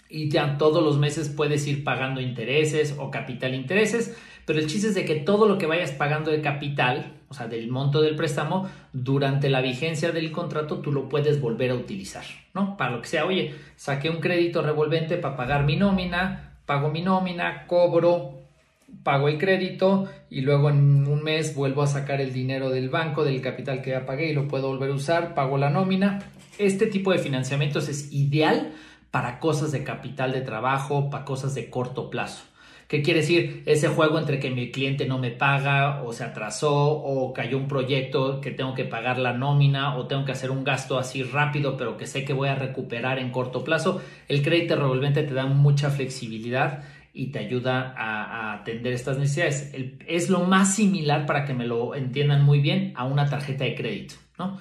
y 0.09 0.29
ya 0.29 0.59
todos 0.59 0.83
los 0.83 0.99
meses 0.99 1.29
puedes 1.29 1.67
ir 1.69 1.85
pagando 1.85 2.21
intereses 2.21 2.97
o 2.99 3.11
capital 3.11 3.55
intereses, 3.55 4.17
pero 4.51 4.59
el 4.59 4.67
chiste 4.67 4.89
es 4.89 4.97
de 4.97 5.05
que 5.05 5.15
todo 5.15 5.47
lo 5.47 5.59
que 5.59 5.67
vayas 5.67 5.93
pagando 5.93 6.33
de 6.33 6.41
capital, 6.41 7.13
o 7.29 7.35
sea, 7.35 7.47
del 7.47 7.69
monto 7.69 8.01
del 8.01 8.17
préstamo, 8.17 8.69
durante 8.93 9.49
la 9.49 9.61
vigencia 9.61 10.11
del 10.11 10.33
contrato 10.33 10.79
tú 10.79 10.91
lo 10.91 11.09
puedes 11.09 11.41
volver 11.41 11.71
a 11.71 11.77
utilizar, 11.77 12.25
¿no? 12.53 12.77
Para 12.77 12.91
lo 12.91 13.01
que 13.01 13.07
sea, 13.07 13.27
oye, 13.27 13.55
saqué 13.77 14.11
un 14.11 14.19
crédito 14.19 14.61
revolvente 14.61 15.19
para 15.19 15.37
pagar 15.37 15.65
mi 15.65 15.77
nómina, 15.77 16.55
pago 16.67 16.91
mi 16.91 17.01
nómina, 17.01 17.69
cobro, 17.69 18.41
pago 19.05 19.29
el 19.29 19.39
crédito 19.39 20.09
y 20.31 20.41
luego 20.41 20.69
en 20.69 21.07
un 21.07 21.23
mes 21.23 21.55
vuelvo 21.55 21.83
a 21.83 21.87
sacar 21.87 22.21
el 22.21 22.33
dinero 22.33 22.71
del 22.71 22.89
banco, 22.89 23.23
del 23.23 23.41
capital 23.41 23.83
que 23.83 23.91
ya 23.91 24.05
pagué 24.05 24.31
y 24.31 24.35
lo 24.35 24.49
puedo 24.49 24.67
volver 24.67 24.91
a 24.91 24.95
usar, 24.95 25.35
pago 25.35 25.59
la 25.59 25.71
nómina. 25.71 26.19
Este 26.59 26.87
tipo 26.87 27.13
de 27.13 27.21
financiamientos 27.21 27.89
es 27.89 28.13
ideal 28.13 28.73
para 29.13 29.39
cosas 29.39 29.71
de 29.71 29.85
capital 29.85 30.33
de 30.33 30.41
trabajo, 30.41 31.09
para 31.09 31.25
cosas 31.25 31.55
de 31.55 31.71
corto 31.71 32.11
plazo. 32.11 32.50
¿Qué 32.91 33.03
quiere 33.03 33.21
decir? 33.21 33.63
Ese 33.67 33.87
juego 33.87 34.19
entre 34.19 34.41
que 34.41 34.51
mi 34.51 34.73
cliente 34.73 35.07
no 35.07 35.17
me 35.17 35.31
paga 35.31 36.03
o 36.03 36.13
se 36.13 36.25
atrasó 36.25 36.75
o 36.75 37.33
cayó 37.33 37.57
un 37.57 37.69
proyecto 37.69 38.41
que 38.41 38.51
tengo 38.51 38.75
que 38.75 38.85
pagar 38.85 39.17
la 39.17 39.33
nómina 39.33 39.95
o 39.97 40.09
tengo 40.09 40.25
que 40.25 40.33
hacer 40.33 40.51
un 40.51 40.65
gasto 40.65 40.99
así 40.99 41.23
rápido 41.23 41.77
pero 41.77 41.97
que 41.97 42.09
sé 42.09 42.25
que 42.25 42.33
voy 42.33 42.49
a 42.49 42.57
recuperar 42.57 43.21
en 43.21 43.31
corto 43.31 43.63
plazo. 43.63 44.03
El 44.27 44.43
crédito 44.43 44.75
revolvente 44.75 45.23
te 45.23 45.35
da 45.35 45.47
mucha 45.47 45.91
flexibilidad 45.91 46.83
y 47.13 47.31
te 47.31 47.39
ayuda 47.39 47.95
a, 47.97 48.55
atender 48.55 48.93
estas 48.93 49.19
necesidades. 49.19 49.73
es 50.09 50.29
lo 50.29 50.41
más 50.41 50.75
similar 50.75 51.27
para 51.27 51.45
que 51.45 51.55
me 51.55 51.69
lo 51.69 51.95
entiendan 51.95 52.45
muy 52.45 52.59
bien 52.59 52.93
a 52.97 53.05
una 53.05 53.31
tarjeta 53.31 53.63
de 53.63 53.77
crédito, 53.77 54.17
¿no? 54.37 54.61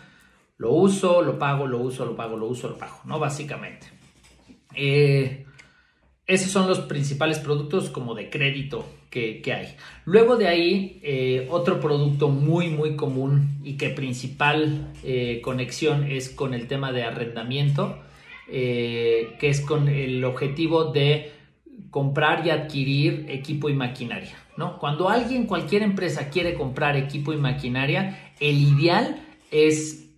Lo 0.58 0.74
uso, 0.74 1.24
lo 1.24 1.40
pago, 1.40 1.66
lo 1.66 1.80
uso, 1.80 2.06
lo 2.06 2.16
pago, 2.16 2.38
lo 2.38 2.46
uso, 2.46 2.70
lo 2.70 2.78
pago, 2.78 3.00
¿no? 3.06 3.18
Básicamente. 3.18 3.88
Eh, 4.76 5.48
esos 6.30 6.52
son 6.52 6.68
los 6.68 6.80
principales 6.80 7.40
productos 7.40 7.90
como 7.90 8.16
de 8.16 8.30
crédito 8.30 8.86
que, 9.10 9.42
hay. 9.54 9.76
Luego 10.06 10.38
de 10.38 10.48
ahí, 10.48 11.00
eh, 11.04 11.48
otro 11.50 11.82
producto 11.82 12.30
muy, 12.30 12.70
muy 12.70 12.96
común 12.96 13.60
y 13.64 13.74
que 13.74 13.90
principal 13.90 14.94
eh, 15.04 15.42
conexión 15.44 16.10
es 16.10 16.30
con 16.30 16.54
el 16.54 16.68
tema 16.68 16.92
de 16.92 17.04
arrendamiento, 17.04 17.98
que 18.48 19.38
es 19.42 19.62
con 19.62 19.88
el 19.88 20.24
objetivo 20.24 20.86
de 20.86 21.32
comprar 21.92 22.46
y 22.46 22.50
adquirir 22.50 23.26
equipo 23.30 23.70
y 23.70 23.74
maquinaria. 23.74 24.36
¿no? 24.58 24.78
Cuando 24.78 25.10
alguien, 25.10 25.46
cualquier 25.46 25.84
empresa 25.84 26.30
quiere 26.30 26.54
comprar 26.54 26.98
equipo 26.98 27.34
y 27.34 27.38
maquinaria, 27.38 28.34
el 28.40 28.58
ideal 28.58 29.22
es 29.52 30.10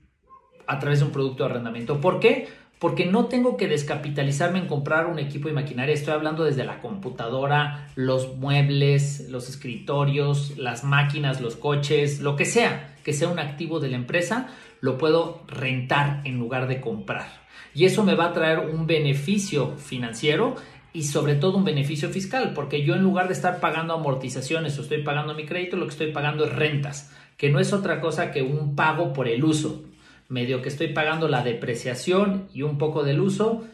a 0.67 0.79
través 0.79 0.99
de 0.99 1.05
un 1.05 1.11
producto 1.11 1.43
de 1.43 1.51
arrendamiento. 1.51 1.99
¿Por 1.99 2.19
qué? 2.19 2.47
Porque 2.81 3.05
no 3.05 3.25
tengo 3.25 3.57
que 3.57 3.67
descapitalizarme 3.67 4.57
en 4.57 4.65
comprar 4.65 5.05
un 5.05 5.19
equipo 5.19 5.47
y 5.47 5.53
maquinaria. 5.53 5.93
Estoy 5.93 6.15
hablando 6.15 6.43
desde 6.43 6.65
la 6.65 6.79
computadora, 6.79 7.87
los 7.93 8.37
muebles, 8.37 9.29
los 9.29 9.49
escritorios, 9.49 10.57
las 10.57 10.83
máquinas, 10.83 11.41
los 11.41 11.55
coches, 11.55 12.21
lo 12.21 12.35
que 12.35 12.45
sea, 12.45 12.95
que 13.03 13.13
sea 13.13 13.27
un 13.27 13.37
activo 13.37 13.79
de 13.79 13.89
la 13.89 13.97
empresa, 13.97 14.47
lo 14.79 14.97
puedo 14.97 15.43
rentar 15.47 16.21
en 16.25 16.39
lugar 16.39 16.67
de 16.67 16.81
comprar. 16.81 17.27
Y 17.75 17.85
eso 17.85 18.03
me 18.03 18.15
va 18.15 18.25
a 18.25 18.33
traer 18.33 18.57
un 18.57 18.87
beneficio 18.87 19.75
financiero 19.77 20.55
y 20.91 21.03
sobre 21.03 21.35
todo 21.35 21.57
un 21.57 21.65
beneficio 21.65 22.09
fiscal, 22.09 22.53
porque 22.55 22.83
yo 22.83 22.95
en 22.95 23.03
lugar 23.03 23.27
de 23.27 23.33
estar 23.33 23.59
pagando 23.59 23.93
amortizaciones 23.93 24.79
o 24.79 24.81
estoy 24.81 25.03
pagando 25.03 25.35
mi 25.35 25.45
crédito, 25.45 25.77
lo 25.77 25.85
que 25.85 25.91
estoy 25.91 26.11
pagando 26.11 26.45
es 26.45 26.51
rentas, 26.55 27.13
que 27.37 27.51
no 27.51 27.59
es 27.59 27.73
otra 27.73 28.01
cosa 28.01 28.31
que 28.31 28.41
un 28.41 28.75
pago 28.75 29.13
por 29.13 29.27
el 29.27 29.43
uso 29.43 29.83
medio 30.31 30.61
que 30.61 30.69
estoy 30.69 30.87
pagando 30.87 31.27
la 31.27 31.43
depreciación 31.43 32.47
y 32.53 32.61
un 32.63 32.77
poco 32.77 33.03
del 33.03 33.19
uso 33.19 33.65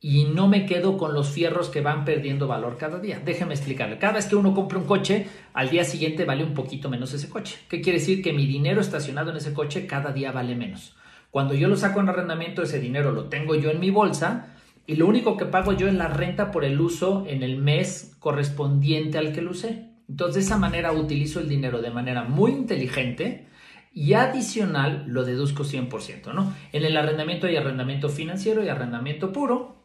y 0.00 0.24
no 0.24 0.48
me 0.48 0.64
quedo 0.64 0.96
con 0.96 1.12
los 1.12 1.30
fierros 1.30 1.70
que 1.70 1.80
van 1.80 2.04
perdiendo 2.04 2.46
valor 2.46 2.76
cada 2.76 3.00
día. 3.00 3.20
Déjeme 3.24 3.54
explicarle. 3.54 3.98
Cada 3.98 4.14
vez 4.14 4.26
que 4.26 4.36
uno 4.36 4.54
compra 4.54 4.78
un 4.78 4.84
coche, 4.84 5.26
al 5.54 5.70
día 5.70 5.82
siguiente 5.82 6.24
vale 6.24 6.44
un 6.44 6.54
poquito 6.54 6.88
menos 6.88 7.12
ese 7.14 7.28
coche. 7.28 7.58
¿Qué 7.68 7.80
quiere 7.80 7.98
decir? 7.98 8.22
Que 8.22 8.32
mi 8.32 8.46
dinero 8.46 8.80
estacionado 8.80 9.30
en 9.30 9.38
ese 9.38 9.52
coche 9.52 9.86
cada 9.86 10.12
día 10.12 10.30
vale 10.30 10.54
menos. 10.54 10.94
Cuando 11.30 11.54
yo 11.54 11.66
lo 11.68 11.76
saco 11.76 12.00
en 12.00 12.08
arrendamiento, 12.08 12.62
ese 12.62 12.78
dinero 12.78 13.10
lo 13.10 13.24
tengo 13.24 13.56
yo 13.56 13.70
en 13.70 13.80
mi 13.80 13.90
bolsa 13.90 14.54
y 14.86 14.96
lo 14.96 15.06
único 15.06 15.36
que 15.36 15.46
pago 15.46 15.72
yo 15.72 15.88
es 15.88 15.94
la 15.94 16.08
renta 16.08 16.52
por 16.52 16.64
el 16.64 16.80
uso 16.80 17.24
en 17.26 17.42
el 17.42 17.56
mes 17.56 18.14
correspondiente 18.20 19.18
al 19.18 19.32
que 19.32 19.42
lo 19.42 19.50
usé. 19.50 19.88
Entonces, 20.08 20.34
de 20.34 20.40
esa 20.42 20.58
manera 20.58 20.92
utilizo 20.92 21.40
el 21.40 21.48
dinero 21.48 21.80
de 21.82 21.90
manera 21.90 22.22
muy 22.22 22.52
inteligente 22.52 23.48
y 23.94 24.14
adicional 24.14 25.04
lo 25.06 25.24
deduzco 25.24 25.62
100%, 25.62 26.34
¿no? 26.34 26.52
En 26.72 26.84
el 26.84 26.96
arrendamiento 26.96 27.46
hay 27.46 27.56
arrendamiento 27.56 28.08
financiero 28.08 28.64
y 28.64 28.68
arrendamiento 28.68 29.32
puro. 29.32 29.76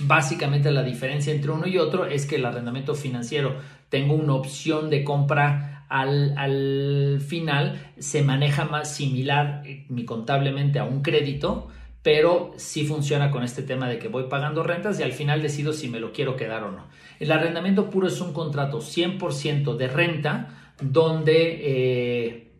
Básicamente 0.00 0.70
la 0.72 0.82
diferencia 0.82 1.32
entre 1.32 1.50
uno 1.50 1.66
y 1.66 1.78
otro 1.78 2.06
es 2.06 2.24
que 2.24 2.36
el 2.36 2.46
arrendamiento 2.46 2.94
financiero 2.94 3.56
tengo 3.90 4.14
una 4.14 4.34
opción 4.34 4.88
de 4.88 5.04
compra 5.04 5.84
al, 5.90 6.36
al 6.38 7.20
final, 7.20 7.92
se 7.98 8.22
maneja 8.22 8.64
más 8.64 8.96
similar 8.96 9.62
eh, 9.66 9.84
mi 9.90 10.06
contablemente 10.06 10.78
a 10.78 10.84
un 10.84 11.02
crédito, 11.02 11.68
pero 12.02 12.54
sí 12.56 12.86
funciona 12.86 13.30
con 13.30 13.44
este 13.44 13.62
tema 13.62 13.88
de 13.88 13.98
que 13.98 14.08
voy 14.08 14.24
pagando 14.24 14.62
rentas 14.62 14.98
y 14.98 15.02
al 15.02 15.12
final 15.12 15.42
decido 15.42 15.74
si 15.74 15.88
me 15.88 16.00
lo 16.00 16.12
quiero 16.12 16.34
quedar 16.36 16.64
o 16.64 16.72
no. 16.72 16.86
El 17.20 17.30
arrendamiento 17.30 17.90
puro 17.90 18.08
es 18.08 18.20
un 18.22 18.32
contrato 18.32 18.80
100% 18.80 19.76
de 19.76 19.88
renta 19.88 20.72
donde... 20.80 21.60
Eh, 21.62 22.50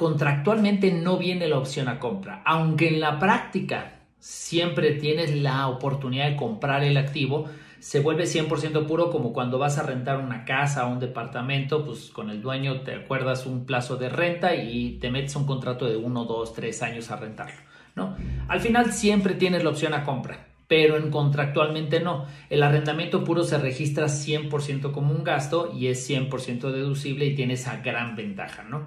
contractualmente 0.00 0.92
no 0.92 1.18
viene 1.18 1.46
la 1.46 1.58
opción 1.58 1.86
a 1.86 1.98
compra, 1.98 2.40
aunque 2.46 2.88
en 2.88 3.00
la 3.00 3.18
práctica 3.18 4.00
siempre 4.18 4.92
tienes 4.92 5.36
la 5.36 5.68
oportunidad 5.68 6.30
de 6.30 6.36
comprar 6.36 6.82
el 6.84 6.96
activo, 6.96 7.50
se 7.80 8.00
vuelve 8.00 8.24
100% 8.24 8.86
puro 8.86 9.10
como 9.10 9.34
cuando 9.34 9.58
vas 9.58 9.76
a 9.76 9.82
rentar 9.82 10.16
una 10.16 10.46
casa 10.46 10.86
o 10.86 10.90
un 10.90 11.00
departamento, 11.00 11.84
pues 11.84 12.08
con 12.08 12.30
el 12.30 12.40
dueño 12.40 12.80
te 12.80 12.94
acuerdas 12.94 13.44
un 13.44 13.66
plazo 13.66 13.98
de 13.98 14.08
renta 14.08 14.54
y 14.54 14.92
te 14.92 15.10
metes 15.10 15.36
un 15.36 15.44
contrato 15.44 15.84
de 15.84 15.96
1, 15.96 16.24
2, 16.24 16.54
3 16.54 16.82
años 16.82 17.10
a 17.10 17.16
rentarlo, 17.16 17.60
¿no? 17.94 18.16
Al 18.48 18.60
final 18.60 18.94
siempre 18.94 19.34
tienes 19.34 19.62
la 19.62 19.68
opción 19.68 19.92
a 19.92 20.04
compra, 20.04 20.46
pero 20.66 20.96
en 20.96 21.10
contractualmente 21.10 22.00
no. 22.00 22.24
El 22.48 22.62
arrendamiento 22.62 23.22
puro 23.22 23.44
se 23.44 23.58
registra 23.58 24.06
100% 24.06 24.92
como 24.92 25.12
un 25.12 25.24
gasto 25.24 25.70
y 25.78 25.88
es 25.88 26.08
100% 26.08 26.70
deducible 26.70 27.26
y 27.26 27.34
tiene 27.34 27.52
esa 27.52 27.82
gran 27.82 28.16
ventaja, 28.16 28.62
¿no? 28.62 28.86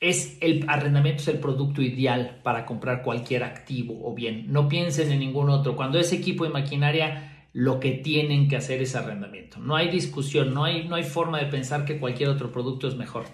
Es 0.00 0.36
el 0.40 0.64
arrendamiento 0.68 1.22
es 1.22 1.28
el 1.28 1.38
producto 1.38 1.80
ideal 1.80 2.40
para 2.42 2.66
comprar 2.66 3.02
cualquier 3.02 3.44
activo 3.44 4.00
o 4.04 4.14
bien. 4.14 4.52
No 4.52 4.68
piensen 4.68 5.10
en 5.10 5.20
ningún 5.20 5.48
otro. 5.48 5.74
Cuando 5.74 5.98
es 5.98 6.12
equipo 6.12 6.44
y 6.44 6.50
maquinaria, 6.50 7.48
lo 7.52 7.80
que 7.80 7.92
tienen 7.92 8.48
que 8.48 8.56
hacer 8.56 8.82
es 8.82 8.94
arrendamiento. 8.94 9.58
No 9.58 9.76
hay 9.76 9.88
discusión, 9.88 10.52
no 10.52 10.64
hay, 10.64 10.86
no 10.86 10.96
hay 10.96 11.04
forma 11.04 11.38
de 11.38 11.46
pensar 11.46 11.86
que 11.86 11.98
cualquier 11.98 12.28
otro 12.28 12.52
producto 12.52 12.86
es 12.86 12.96
mejor. 12.96 13.24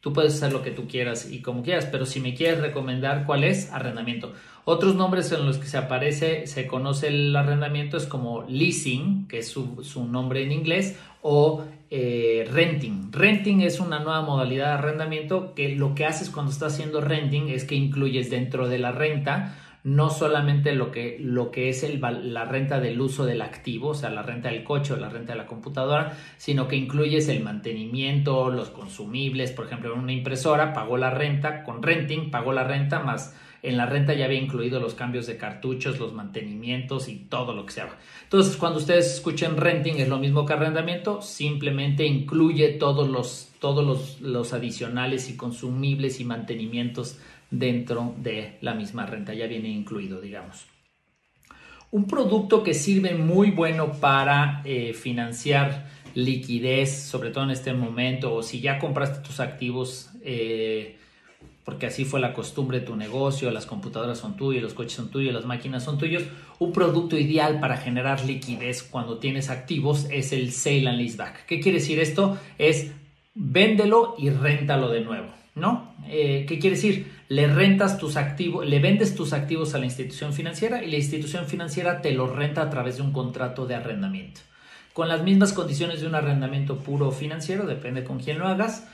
Tú 0.00 0.14
puedes 0.14 0.34
hacer 0.34 0.50
lo 0.54 0.62
que 0.62 0.70
tú 0.70 0.88
quieras 0.88 1.30
y 1.30 1.42
como 1.42 1.62
quieras, 1.62 1.84
pero 1.84 2.06
si 2.06 2.20
me 2.20 2.34
quieres 2.34 2.60
recomendar 2.60 3.26
cuál 3.26 3.44
es, 3.44 3.70
arrendamiento. 3.70 4.32
Otros 4.64 4.94
nombres 4.94 5.30
en 5.32 5.44
los 5.44 5.58
que 5.58 5.66
se 5.66 5.76
aparece, 5.76 6.46
se 6.46 6.66
conoce 6.66 7.08
el 7.08 7.36
arrendamiento 7.36 7.98
es 7.98 8.06
como 8.06 8.46
leasing, 8.48 9.28
que 9.28 9.40
es 9.40 9.48
su, 9.48 9.84
su 9.84 10.06
nombre 10.06 10.42
en 10.42 10.52
inglés, 10.52 10.98
o 11.22 11.64
eh, 11.90 12.48
renting. 12.50 13.12
Renting 13.12 13.62
es 13.62 13.80
una 13.80 13.98
nueva 13.98 14.22
modalidad 14.22 14.66
de 14.66 14.72
arrendamiento 14.74 15.54
que 15.54 15.74
lo 15.74 15.94
que 15.94 16.06
haces 16.06 16.30
cuando 16.30 16.52
estás 16.52 16.74
haciendo 16.74 17.00
renting 17.00 17.48
es 17.48 17.64
que 17.64 17.74
incluyes 17.74 18.30
dentro 18.30 18.68
de 18.68 18.78
la 18.78 18.92
renta 18.92 19.56
no 19.82 20.10
solamente 20.10 20.72
lo 20.72 20.90
que, 20.90 21.16
lo 21.20 21.50
que 21.50 21.70
es 21.70 21.82
el, 21.82 22.00
la 22.00 22.44
renta 22.44 22.80
del 22.80 23.00
uso 23.00 23.24
del 23.24 23.40
activo, 23.40 23.88
o 23.88 23.94
sea, 23.94 24.10
la 24.10 24.22
renta 24.22 24.50
del 24.50 24.62
coche 24.62 24.92
o 24.92 24.96
la 24.96 25.08
renta 25.08 25.32
de 25.32 25.38
la 25.38 25.46
computadora, 25.46 26.16
sino 26.36 26.68
que 26.68 26.76
incluyes 26.76 27.28
el 27.28 27.42
mantenimiento, 27.42 28.50
los 28.50 28.70
consumibles, 28.70 29.52
por 29.52 29.66
ejemplo, 29.66 29.94
una 29.94 30.12
impresora 30.12 30.72
pagó 30.74 30.98
la 30.98 31.10
renta, 31.10 31.64
con 31.64 31.82
renting 31.82 32.30
pagó 32.30 32.52
la 32.52 32.64
renta 32.64 33.00
más 33.00 33.34
en 33.62 33.76
la 33.76 33.86
renta 33.86 34.14
ya 34.14 34.24
había 34.24 34.40
incluido 34.40 34.80
los 34.80 34.94
cambios 34.94 35.26
de 35.26 35.36
cartuchos, 35.36 35.98
los 35.98 36.12
mantenimientos 36.12 37.08
y 37.08 37.16
todo 37.16 37.54
lo 37.54 37.66
que 37.66 37.72
sea. 37.72 37.98
Entonces, 38.22 38.56
cuando 38.56 38.78
ustedes 38.78 39.14
escuchen 39.14 39.56
renting 39.56 39.98
es 39.98 40.08
lo 40.08 40.18
mismo 40.18 40.46
que 40.46 40.54
arrendamiento, 40.54 41.20
simplemente 41.22 42.06
incluye 42.06 42.68
todos 42.70 43.08
los, 43.08 43.50
todos 43.58 43.84
los, 43.84 44.20
los 44.20 44.52
adicionales 44.52 45.28
y 45.28 45.36
consumibles 45.36 46.20
y 46.20 46.24
mantenimientos 46.24 47.18
dentro 47.50 48.14
de 48.18 48.56
la 48.60 48.74
misma 48.74 49.06
renta, 49.06 49.34
ya 49.34 49.46
viene 49.46 49.68
incluido, 49.68 50.20
digamos. 50.20 50.66
Un 51.90 52.06
producto 52.06 52.62
que 52.62 52.72
sirve 52.72 53.14
muy 53.14 53.50
bueno 53.50 53.92
para 53.94 54.62
eh, 54.64 54.94
financiar 54.94 55.88
liquidez, 56.14 57.02
sobre 57.02 57.30
todo 57.30 57.44
en 57.44 57.50
este 57.50 57.72
momento, 57.72 58.32
o 58.32 58.42
si 58.42 58.60
ya 58.60 58.78
compraste 58.78 59.26
tus 59.26 59.40
activos 59.40 60.10
eh, 60.22 60.99
porque 61.70 61.86
así 61.86 62.04
fue 62.04 62.18
la 62.18 62.32
costumbre 62.32 62.80
de 62.80 62.86
tu 62.86 62.96
negocio, 62.96 63.48
las 63.52 63.64
computadoras 63.64 64.18
son 64.18 64.36
tuyas, 64.36 64.60
los 64.60 64.74
coches 64.74 64.94
son 64.94 65.08
tuyos, 65.08 65.32
las 65.32 65.44
máquinas 65.44 65.84
son 65.84 65.98
tuyos. 65.98 66.24
Un 66.58 66.72
producto 66.72 67.16
ideal 67.16 67.60
para 67.60 67.76
generar 67.76 68.24
liquidez 68.24 68.82
cuando 68.82 69.18
tienes 69.18 69.50
activos 69.50 70.08
es 70.10 70.32
el 70.32 70.50
sale 70.50 70.88
and 70.88 70.98
leaseback. 70.98 71.46
¿Qué 71.46 71.60
quiere 71.60 71.78
decir 71.78 72.00
esto? 72.00 72.36
Es 72.58 72.90
véndelo 73.36 74.16
y 74.18 74.30
réntalo 74.30 74.88
de 74.88 75.02
nuevo, 75.02 75.28
¿no? 75.54 75.94
Eh, 76.08 76.44
¿Qué 76.48 76.58
quiere 76.58 76.74
decir? 76.74 77.06
Le 77.28 77.46
rentas 77.46 77.98
tus 77.98 78.16
activos, 78.16 78.66
le 78.66 78.80
vendes 78.80 79.14
tus 79.14 79.32
activos 79.32 79.76
a 79.76 79.78
la 79.78 79.84
institución 79.84 80.32
financiera 80.32 80.82
y 80.82 80.90
la 80.90 80.96
institución 80.96 81.46
financiera 81.46 82.02
te 82.02 82.10
lo 82.10 82.26
renta 82.26 82.62
a 82.62 82.70
través 82.70 82.96
de 82.96 83.02
un 83.02 83.12
contrato 83.12 83.64
de 83.66 83.76
arrendamiento. 83.76 84.40
Con 84.92 85.06
las 85.06 85.22
mismas 85.22 85.52
condiciones 85.52 86.00
de 86.00 86.08
un 86.08 86.16
arrendamiento 86.16 86.78
puro 86.78 87.12
financiero, 87.12 87.64
depende 87.64 88.02
con 88.02 88.18
quién 88.18 88.40
lo 88.40 88.48
hagas 88.48 88.88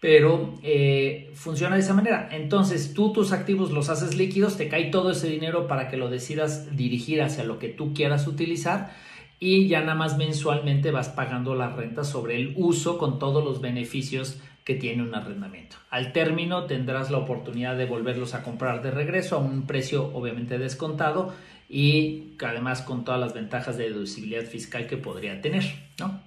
pero 0.00 0.54
eh, 0.62 1.30
funciona 1.34 1.76
de 1.76 1.80
esa 1.80 1.94
manera. 1.94 2.28
Entonces 2.32 2.92
tú 2.94 3.12
tus 3.12 3.32
activos 3.32 3.70
los 3.70 3.88
haces 3.88 4.16
líquidos, 4.16 4.56
te 4.56 4.68
cae 4.68 4.90
todo 4.90 5.10
ese 5.10 5.28
dinero 5.28 5.66
para 5.66 5.88
que 5.88 5.96
lo 5.96 6.10
decidas 6.10 6.76
dirigir 6.76 7.22
hacia 7.22 7.44
lo 7.44 7.58
que 7.58 7.68
tú 7.68 7.94
quieras 7.94 8.26
utilizar 8.26 8.92
y 9.38 9.68
ya 9.68 9.80
nada 9.80 9.94
más 9.94 10.16
mensualmente 10.16 10.90
vas 10.90 11.08
pagando 11.08 11.54
la 11.54 11.74
renta 11.74 12.04
sobre 12.04 12.36
el 12.36 12.54
uso 12.56 12.98
con 12.98 13.18
todos 13.18 13.44
los 13.44 13.60
beneficios 13.60 14.38
que 14.64 14.74
tiene 14.74 15.02
un 15.02 15.14
arrendamiento. 15.14 15.76
Al 15.90 16.12
término 16.12 16.64
tendrás 16.64 17.10
la 17.10 17.18
oportunidad 17.18 17.76
de 17.76 17.86
volverlos 17.86 18.34
a 18.34 18.42
comprar 18.42 18.82
de 18.82 18.90
regreso 18.90 19.36
a 19.36 19.38
un 19.38 19.66
precio 19.66 20.10
obviamente 20.12 20.58
descontado 20.58 21.32
y 21.68 22.32
además 22.44 22.82
con 22.82 23.04
todas 23.04 23.20
las 23.20 23.34
ventajas 23.34 23.76
de 23.76 23.90
deducibilidad 23.90 24.44
fiscal 24.44 24.86
que 24.86 24.96
podría 24.96 25.40
tener, 25.40 25.64
¿no? 25.98 26.20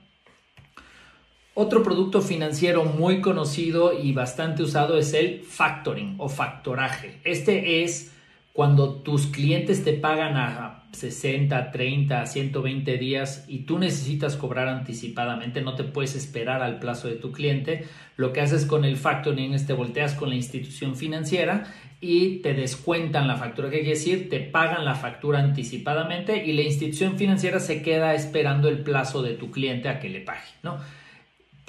Otro 1.61 1.83
producto 1.83 2.21
financiero 2.21 2.85
muy 2.85 3.19
conocido 3.19 3.91
y 3.91 4.13
bastante 4.13 4.63
usado 4.63 4.97
es 4.97 5.13
el 5.13 5.41
factoring 5.41 6.15
o 6.17 6.29
factoraje. 6.29 7.19
Este 7.25 7.83
es 7.83 8.13
cuando 8.53 8.93
tus 9.01 9.27
clientes 9.27 9.83
te 9.83 9.91
pagan 9.91 10.37
a 10.37 10.85
60, 10.93 11.71
30, 11.71 12.25
120 12.25 12.97
días 12.97 13.43
y 13.49 13.63
tú 13.63 13.77
necesitas 13.77 14.37
cobrar 14.37 14.69
anticipadamente, 14.69 15.59
no 15.59 15.75
te 15.75 15.83
puedes 15.83 16.15
esperar 16.15 16.63
al 16.63 16.79
plazo 16.79 17.09
de 17.09 17.15
tu 17.15 17.33
cliente, 17.33 17.83
lo 18.15 18.31
que 18.31 18.39
haces 18.39 18.65
con 18.65 18.85
el 18.85 18.95
factoring 18.95 19.53
es 19.53 19.67
te 19.67 19.73
volteas 19.73 20.13
con 20.13 20.29
la 20.29 20.35
institución 20.35 20.95
financiera 20.95 21.65
y 21.99 22.37
te 22.37 22.53
descuentan 22.53 23.27
la 23.27 23.35
factura, 23.35 23.69
¿qué 23.69 23.79
quiere 23.79 23.95
decir? 23.95 24.29
Te 24.29 24.39
pagan 24.39 24.85
la 24.85 24.95
factura 24.95 25.39
anticipadamente 25.39 26.45
y 26.45 26.53
la 26.53 26.61
institución 26.61 27.17
financiera 27.17 27.59
se 27.59 27.81
queda 27.81 28.15
esperando 28.15 28.69
el 28.69 28.79
plazo 28.79 29.21
de 29.21 29.33
tu 29.33 29.51
cliente 29.51 29.89
a 29.89 29.99
que 29.99 30.07
le 30.07 30.21
pague, 30.21 30.47
¿no? 30.63 30.79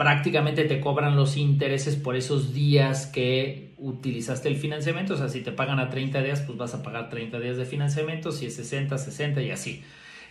Prácticamente 0.01 0.65
te 0.65 0.81
cobran 0.81 1.15
los 1.15 1.37
intereses 1.37 1.95
por 1.95 2.17
esos 2.17 2.55
días 2.55 3.07
que 3.07 3.75
utilizaste 3.77 4.49
el 4.49 4.57
financiamiento. 4.57 5.13
O 5.13 5.17
sea, 5.19 5.29
si 5.29 5.43
te 5.43 5.53
pagan 5.53 5.79
a 5.79 5.91
30 5.91 6.23
días, 6.23 6.41
pues 6.41 6.57
vas 6.57 6.73
a 6.73 6.83
pagar 6.83 7.11
30 7.11 7.39
días 7.39 7.59
de 7.59 7.67
financiamiento, 7.67 8.33
si 8.33 8.47
es 8.47 8.57
60, 8.57 8.97
60 8.97 9.43
y 9.43 9.51
así. 9.51 9.83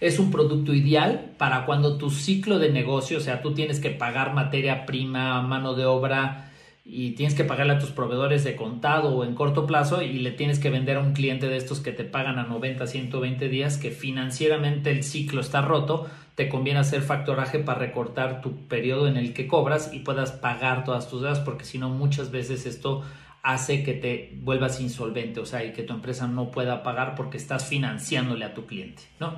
Es 0.02 0.18
un 0.18 0.32
producto 0.32 0.74
ideal 0.74 1.34
para 1.38 1.68
cuando 1.68 2.00
tu 2.00 2.10
ciclo 2.10 2.58
de 2.58 2.72
negocio, 2.72 3.20
o 3.20 3.22
sea, 3.22 3.44
tú 3.44 3.54
tienes 3.54 3.80
que 3.80 3.92
pagar 3.92 4.34
materia 4.34 4.88
prima, 4.88 5.40
mano 5.44 5.76
de 5.76 5.86
obra 5.86 6.52
y 6.84 7.12
tienes 7.12 7.36
que 7.36 7.44
pagarle 7.44 7.74
a 7.74 7.80
tus 7.80 7.92
proveedores 7.92 8.44
de 8.44 8.56
contado 8.56 9.16
o 9.16 9.24
en 9.24 9.36
corto 9.36 9.68
plazo 9.68 10.02
y 10.02 10.14
le 10.14 10.32
tienes 10.32 10.58
que 10.58 10.72
vender 10.72 10.98
a 10.98 11.02
un 11.02 11.14
cliente 11.14 11.48
de 11.48 11.58
estos 11.58 11.80
que 11.80 11.92
te 11.92 12.06
pagan 12.06 12.40
a 12.40 12.44
90, 12.46 12.88
120 12.88 13.50
días, 13.50 13.78
que 13.78 13.92
financieramente 13.92 14.90
el 14.90 15.04
ciclo 15.04 15.42
está 15.42 15.62
roto, 15.62 16.10
te 16.40 16.48
conviene 16.48 16.80
hacer 16.80 17.02
factoraje 17.02 17.60
para 17.60 17.80
recortar 17.80 18.40
tu 18.40 18.66
periodo 18.70 19.10
en 19.10 19.18
el 19.18 19.34
que 19.34 19.46
cobras 19.46 19.90
y 19.92 20.00
puedas 20.00 20.32
pagar 20.32 20.86
todas 20.86 21.10
tus 21.10 21.22
deudas, 21.22 21.42
porque 21.42 21.66
si 21.66 21.78
no 21.78 21.90
muchas 21.90 22.32
veces 22.32 22.66
esto 22.66 23.04
hace 23.44 23.84
que 23.84 23.94
te 23.94 24.38
vuelvas 24.42 24.80
insolvente, 24.80 25.42
o 25.42 25.46
sea, 25.46 25.66
y 25.66 25.74
que 25.74 25.84
tu 25.84 25.94
empresa 25.94 26.28
no 26.28 26.50
pueda 26.50 26.82
pagar 26.82 27.16
porque 27.16 27.36
estás 27.36 27.66
financiándole 27.66 28.46
a 28.46 28.54
tu 28.54 28.68
cliente, 28.68 29.02
¿no? 29.20 29.38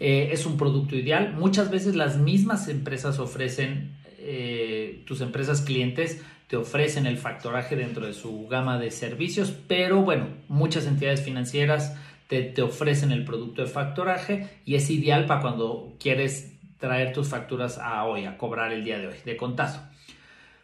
Eh, 0.00 0.28
es 0.32 0.44
un 0.44 0.58
producto 0.58 0.96
ideal. 0.96 1.32
Muchas 1.32 1.70
veces 1.70 1.96
las 1.96 2.18
mismas 2.18 2.68
empresas 2.68 3.18
ofrecen, 3.18 3.96
eh, 4.18 5.02
tus 5.06 5.22
empresas 5.22 5.62
clientes, 5.62 6.22
te 6.48 6.58
ofrecen 6.58 7.06
el 7.06 7.16
factoraje 7.16 7.74
dentro 7.74 8.04
de 8.04 8.12
su 8.12 8.48
gama 8.48 8.78
de 8.78 8.90
servicios, 8.90 9.50
pero 9.66 10.02
bueno, 10.02 10.26
muchas 10.48 10.86
entidades 10.86 11.22
financieras 11.22 11.96
te, 12.28 12.62
ofrecen 12.62 13.12
el 13.12 13.24
producto 13.24 13.62
de 13.62 13.68
factoraje 13.68 14.48
y 14.64 14.74
es 14.74 14.90
ideal 14.90 15.26
para 15.26 15.40
cuando 15.40 15.94
quieres 16.00 16.52
traer 16.78 17.12
tus 17.12 17.28
facturas 17.28 17.78
a 17.78 18.04
hoy, 18.04 18.24
a 18.24 18.36
cobrar 18.36 18.72
el 18.72 18.84
día 18.84 18.98
de 18.98 19.08
hoy, 19.08 19.16
de 19.24 19.36
contado. 19.36 19.80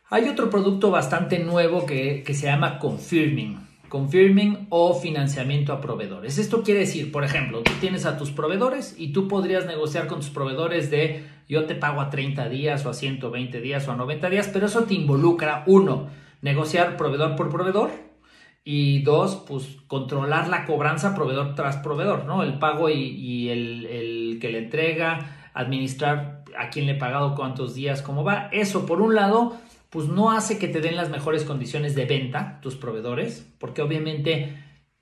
Hay 0.08 0.28
otro 0.28 0.50
producto 0.50 0.90
bastante 0.90 1.38
nuevo 1.38 1.86
que, 1.86 2.22
que 2.24 2.34
se 2.34 2.46
llama 2.46 2.78
Confirming 2.78 3.70
confirming 3.90 4.68
o 4.70 4.94
financiamiento 4.94 5.72
a 5.72 5.80
proveedores. 5.82 6.38
Esto 6.38 6.62
quiere 6.62 6.80
decir, 6.80 7.12
por 7.12 7.24
ejemplo, 7.24 7.60
tú 7.62 7.72
tienes 7.80 8.06
a 8.06 8.16
tus 8.16 8.30
proveedores 8.30 8.94
y 8.96 9.08
tú 9.12 9.28
podrías 9.28 9.66
negociar 9.66 10.06
con 10.06 10.20
tus 10.20 10.30
proveedores 10.30 10.90
de 10.90 11.24
yo 11.48 11.64
te 11.64 11.74
pago 11.74 12.00
a 12.00 12.08
30 12.08 12.48
días 12.48 12.86
o 12.86 12.90
a 12.90 12.94
120 12.94 13.60
días 13.60 13.86
o 13.88 13.92
a 13.92 13.96
90 13.96 14.30
días, 14.30 14.48
pero 14.50 14.66
eso 14.66 14.84
te 14.84 14.94
involucra, 14.94 15.64
uno, 15.66 16.08
negociar 16.40 16.96
proveedor 16.96 17.34
por 17.34 17.50
proveedor 17.50 17.90
y 18.64 19.02
dos, 19.02 19.44
pues 19.46 19.78
controlar 19.86 20.48
la 20.48 20.66
cobranza 20.66 21.14
proveedor 21.14 21.54
tras 21.54 21.78
proveedor, 21.78 22.24
¿no? 22.24 22.42
El 22.42 22.58
pago 22.58 22.90
y, 22.90 23.48
el, 23.48 23.86
el 23.86 24.38
que 24.40 24.50
le 24.50 24.58
entrega, 24.58 25.50
administrar 25.54 26.44
a 26.58 26.70
quién 26.70 26.86
le 26.86 26.92
he 26.92 26.96
pagado, 26.96 27.34
cuántos 27.34 27.74
días, 27.74 28.02
cómo 28.02 28.24
va. 28.24 28.48
Eso, 28.52 28.86
por 28.86 29.00
un 29.00 29.14
lado, 29.14 29.56
pues 29.88 30.08
no 30.08 30.30
hace 30.30 30.58
que 30.58 30.68
te 30.68 30.80
den 30.80 30.96
las 30.96 31.10
mejores 31.10 31.44
condiciones 31.44 31.94
de 31.94 32.04
venta 32.04 32.60
tus 32.60 32.76
proveedores, 32.76 33.50
porque 33.58 33.82
obviamente, 33.82 34.56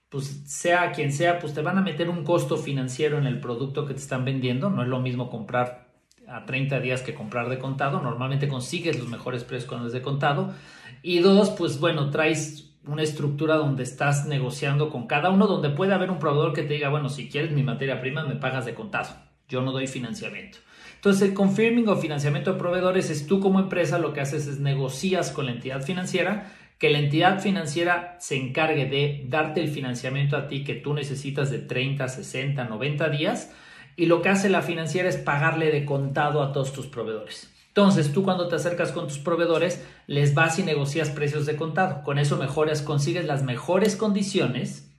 pues 0.08 0.44
sea 0.46 0.92
quien 0.92 1.12
sea, 1.12 1.38
pues 1.38 1.52
te 1.52 1.62
van 1.62 1.78
a 1.78 1.82
meter 1.82 2.08
un 2.08 2.24
costo 2.24 2.56
financiero 2.56 3.18
en 3.18 3.26
el 3.26 3.40
producto 3.40 3.86
que 3.86 3.94
te 3.94 4.00
están 4.00 4.24
vendiendo. 4.24 4.70
No 4.70 4.82
es 4.82 4.88
lo 4.88 5.00
mismo 5.00 5.30
comprar 5.30 5.88
a 6.26 6.44
30 6.46 6.80
días 6.80 7.02
que 7.02 7.14
comprar 7.14 7.48
de 7.48 7.58
contado. 7.58 8.00
Normalmente 8.00 8.48
consigues 8.48 8.98
los 8.98 9.08
mejores 9.08 9.44
precios 9.44 9.68
cuando 9.68 9.88
es 9.88 9.92
de 9.92 10.02
contado. 10.02 10.54
Y 11.02 11.18
dos, 11.20 11.50
pues 11.50 11.80
bueno, 11.80 12.10
traes 12.10 12.67
una 12.86 13.02
estructura 13.02 13.56
donde 13.56 13.82
estás 13.82 14.26
negociando 14.26 14.90
con 14.90 15.06
cada 15.06 15.30
uno, 15.30 15.46
donde 15.46 15.70
puede 15.70 15.94
haber 15.94 16.10
un 16.10 16.18
proveedor 16.18 16.52
que 16.52 16.62
te 16.62 16.74
diga, 16.74 16.88
bueno, 16.88 17.08
si 17.08 17.28
quieres 17.28 17.52
mi 17.52 17.62
materia 17.62 18.00
prima, 18.00 18.24
me 18.24 18.36
pagas 18.36 18.64
de 18.64 18.74
contado. 18.74 19.10
Yo 19.48 19.62
no 19.62 19.72
doy 19.72 19.86
financiamiento. 19.86 20.58
Entonces, 20.94 21.28
el 21.28 21.34
confirming 21.34 21.88
o 21.88 21.96
financiamiento 21.96 22.52
de 22.52 22.58
proveedores 22.58 23.10
es 23.10 23.26
tú 23.26 23.40
como 23.40 23.60
empresa 23.60 23.98
lo 23.98 24.12
que 24.12 24.20
haces 24.20 24.46
es 24.46 24.58
negocias 24.58 25.30
con 25.30 25.46
la 25.46 25.52
entidad 25.52 25.82
financiera, 25.82 26.52
que 26.78 26.90
la 26.90 26.98
entidad 26.98 27.40
financiera 27.40 28.16
se 28.20 28.36
encargue 28.36 28.86
de 28.86 29.24
darte 29.28 29.60
el 29.60 29.68
financiamiento 29.68 30.36
a 30.36 30.48
ti 30.48 30.64
que 30.64 30.74
tú 30.74 30.94
necesitas 30.94 31.50
de 31.50 31.58
30, 31.58 32.08
60, 32.08 32.64
90 32.64 33.08
días 33.10 33.52
y 33.96 34.06
lo 34.06 34.22
que 34.22 34.28
hace 34.28 34.48
la 34.48 34.62
financiera 34.62 35.08
es 35.08 35.16
pagarle 35.16 35.72
de 35.72 35.84
contado 35.84 36.40
a 36.40 36.52
todos 36.52 36.72
tus 36.72 36.86
proveedores. 36.86 37.52
Entonces, 37.68 38.12
tú 38.12 38.24
cuando 38.24 38.48
te 38.48 38.56
acercas 38.56 38.92
con 38.92 39.06
tus 39.06 39.18
proveedores, 39.18 39.84
les 40.06 40.34
vas 40.34 40.58
y 40.58 40.62
negocias 40.62 41.10
precios 41.10 41.46
de 41.46 41.56
contado. 41.56 42.02
Con 42.02 42.18
eso 42.18 42.36
mejoras, 42.36 42.82
consigues 42.82 43.26
las 43.26 43.42
mejores 43.42 43.94
condiciones, 43.94 44.90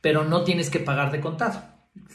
pero 0.00 0.24
no 0.24 0.44
tienes 0.44 0.70
que 0.70 0.78
pagar 0.78 1.10
de 1.10 1.20
contado 1.20 1.67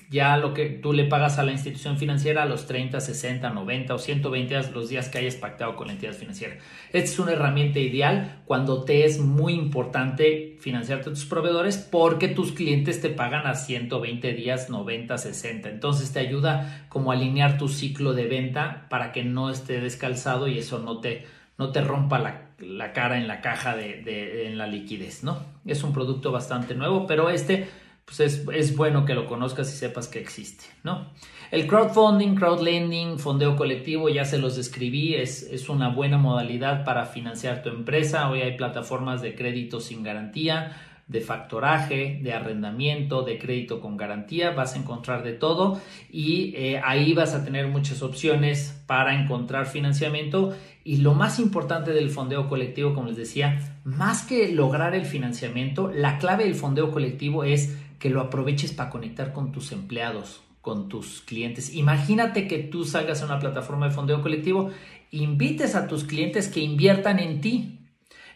ya 0.10 0.38
lo 0.38 0.54
que 0.54 0.70
tú 0.70 0.94
le 0.94 1.06
pagas 1.06 1.40
a 1.40 1.44
la 1.44 1.52
institución 1.52 1.98
financiera 1.98 2.44
a 2.44 2.46
los 2.46 2.68
30, 2.68 3.00
60, 3.00 3.50
90 3.50 3.96
o 3.96 3.98
120 3.98 4.54
días, 4.54 4.72
los 4.72 4.90
días 4.90 5.10
que 5.10 5.18
hayas 5.18 5.36
pactado 5.36 5.76
con 5.76 5.88
la 5.88 5.94
entidad 5.94 6.14
financiera. 6.14 6.58
Esta 6.92 7.12
es 7.12 7.20
una 7.20 7.32
herramienta 7.32 7.80
ideal 7.80 8.42
cuando 8.46 8.84
te 8.84 9.06
es 9.06 9.20
muy 9.20 9.54
importante 9.54 10.58
financiarte 10.60 11.10
a 11.10 11.14
tus 11.14 11.26
proveedores 11.26 11.78
porque 11.78 12.28
tus 12.28 12.52
clientes 12.52 13.02
te 13.02 13.10
pagan 13.10 13.48
a 13.48 13.56
120 13.56 14.34
días, 14.34 14.70
90, 14.70 15.18
60. 15.18 15.70
Entonces 15.70 16.14
te 16.14 16.20
ayuda 16.20 16.86
como 16.90 17.12
a 17.12 17.16
alinear 17.16 17.58
tu 17.58 17.68
ciclo 17.68 18.14
de 18.14 18.28
venta 18.28 18.88
para 18.90 19.12
que 19.12 19.24
no 19.24 19.50
esté 19.50 19.82
descalzado 19.82 20.48
y 20.48 20.60
eso 20.60 20.80
no 20.80 21.00
te, 21.00 21.26
no 21.58 21.72
te 21.72 21.82
rompa 21.82 22.20
la, 22.20 22.94
cara 22.94 23.18
en 23.18 23.28
la 23.28 23.42
caja 23.42 23.76
de, 23.76 24.48
en 24.48 24.58
la 24.58 24.68
liquidez, 24.68 25.24
¿no? 25.24 25.40
Es 25.66 25.84
un 25.84 25.92
producto 25.92 26.32
bastante 26.32 26.76
nuevo, 26.76 27.08
pero 27.08 27.30
este 27.30 27.68
pues 28.06 28.20
es, 28.20 28.76
bueno 28.76 29.06
que 29.06 29.14
lo 29.14 29.26
conozcas 29.26 29.74
y 29.74 29.78
sepas 29.78 30.08
que 30.08 30.20
existe, 30.20 30.66
¿no? 30.84 31.12
El 31.52 31.68
crowdfunding, 31.68 32.36
crowdlending, 32.36 33.20
fondeo 33.20 33.56
colectivo, 33.56 34.10
ya 34.10 34.26
se 34.26 34.40
los 34.40 34.56
describí, 34.56 35.16
es, 35.16 35.44
es 35.44 35.70
una 35.70 35.90
buena 35.90 36.18
modalidad 36.18 36.84
para 36.84 37.06
financiar 37.06 37.62
tu 37.62 37.70
empresa. 37.70 38.30
Hoy 38.30 38.42
hay 38.42 38.58
plataformas 38.58 39.22
de 39.22 39.36
crédito 39.36 39.80
sin 39.80 40.02
garantía, 40.02 40.76
de 41.08 41.22
factoraje, 41.22 42.20
de 42.24 42.34
arrendamiento, 42.34 43.24
de 43.24 43.38
crédito 43.38 43.82
con 43.82 43.98
garantía, 43.98 44.52
vas 44.52 44.76
a 44.76 44.80
encontrar 44.80 45.24
de 45.24 45.34
todo 45.34 45.80
y 46.10 46.54
eh, 46.56 46.82
ahí 46.84 47.14
vas 47.14 47.34
a 47.34 47.44
tener 47.44 47.68
muchas 47.68 48.02
opciones 48.02 48.82
para 48.88 49.20
encontrar 49.20 49.66
financiamiento 49.66 50.56
y 50.86 50.98
lo 50.98 51.14
más 51.14 51.40
importante 51.40 51.92
del 51.92 52.10
fondeo 52.10 52.48
colectivo, 52.48 52.94
como 52.94 53.08
les 53.08 53.18
decía, 53.18 53.60
más 53.84 54.24
que 54.24 54.52
lograr 54.52 54.96
el 54.96 55.06
financiamiento, 55.06 55.92
la 55.94 56.18
clave 56.18 56.46
del 56.46 56.56
fondeo 56.56 56.92
colectivo 56.92 57.44
es 57.44 57.78
que 58.04 58.10
lo 58.10 58.20
aproveches 58.20 58.74
para 58.74 58.90
conectar 58.90 59.32
con 59.32 59.54
tus 59.54 59.72
empleados, 59.72 60.42
con 60.60 60.90
tus 60.90 61.22
clientes. 61.22 61.74
Imagínate 61.74 62.50
que 62.50 62.58
tú 62.60 62.84
salgas 62.84 63.22
a 63.22 63.26
una 63.26 63.40
plataforma 63.40 63.88
de 63.88 63.94
fondeo 63.94 64.22
colectivo, 64.22 64.72
invites 65.12 65.74
a 65.74 65.88
tus 65.88 66.04
clientes 66.04 66.50
que 66.50 66.60
inviertan 66.60 67.20
en 67.20 67.40
ti. 67.40 67.80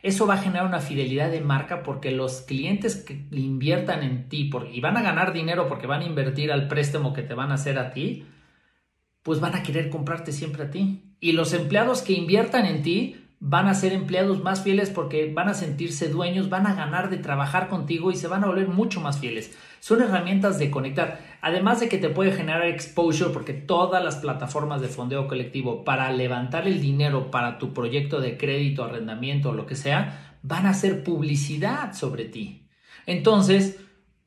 Eso 0.04 0.26
va 0.26 0.36
a 0.36 0.42
generar 0.42 0.66
una 0.66 0.80
fidelidad 0.80 1.30
de 1.32 1.42
marca 1.42 1.84
porque 1.84 2.12
los 2.12 2.44
clientes 2.44 2.96
que 2.96 3.28
inviertan 3.32 4.04
en 4.04 4.30
ti 4.30 4.50
y 4.72 4.80
van 4.80 4.96
a 4.96 5.02
ganar 5.02 5.34
dinero 5.34 5.68
porque 5.68 5.86
van 5.86 6.02
a 6.02 6.06
invertir 6.06 6.50
al 6.54 6.70
préstamo 6.70 7.12
que 7.12 7.24
te 7.24 7.34
van 7.34 7.52
a 7.52 7.56
hacer 7.56 7.78
a 7.78 7.92
ti, 7.92 8.26
pues 9.22 9.42
van 9.42 9.56
a 9.56 9.64
querer 9.64 9.90
comprarte 9.90 10.32
siempre 10.32 10.64
a 10.64 10.72
ti. 10.72 11.14
Y 11.20 11.34
los 11.34 11.52
empleados 11.52 12.04
que 12.04 12.14
inviertan 12.14 12.66
en 12.66 12.84
ti 12.84 13.27
van 13.40 13.68
a 13.68 13.76
ser 13.76 13.94
empleados 13.94 14.42
más 14.42 14.64
fieles 14.64 14.90
porque 14.90 15.32
van 15.32 15.48
a 15.48 15.54
sentirse 15.54 16.10
dueños, 16.10 16.50
van 16.50 16.66
a 16.66 16.74
ganar 16.74 17.10
de 17.10 17.18
trabajar 17.18 17.68
contigo 17.68 18.12
y 18.12 18.16
se 18.16 18.28
van 18.28 18.44
a 18.44 18.48
volver 18.48 18.68
mucho 18.68 19.00
más 19.00 19.20
fieles. 19.20 19.56
Son 19.80 20.02
herramientas 20.02 20.58
de 20.58 20.72
conectar, 20.72 21.20
además 21.42 21.80
de 21.80 21.88
que 21.88 22.00
te 22.00 22.10
puede 22.10 22.32
generar 22.32 22.66
exposure 22.66 23.32
porque 23.32 23.54
todas 23.54 24.04
las 24.04 24.16
plataformas 24.16 24.82
de 24.82 24.88
fondeo 24.88 25.28
colectivo 25.28 25.84
para 25.84 26.12
levantar 26.12 26.68
el 26.68 26.82
dinero 26.82 27.30
para 27.30 27.60
tu 27.60 27.74
proyecto 27.74 28.20
de 28.20 28.38
crédito, 28.38 28.84
arrendamiento 28.84 29.50
o 29.50 29.54
lo 29.54 29.68
que 29.68 29.76
sea, 29.76 30.38
van 30.42 30.66
a 30.66 30.72
hacer 30.72 31.04
publicidad 31.04 31.94
sobre 31.94 32.26
ti. 32.26 32.68
Entonces, 33.06 33.80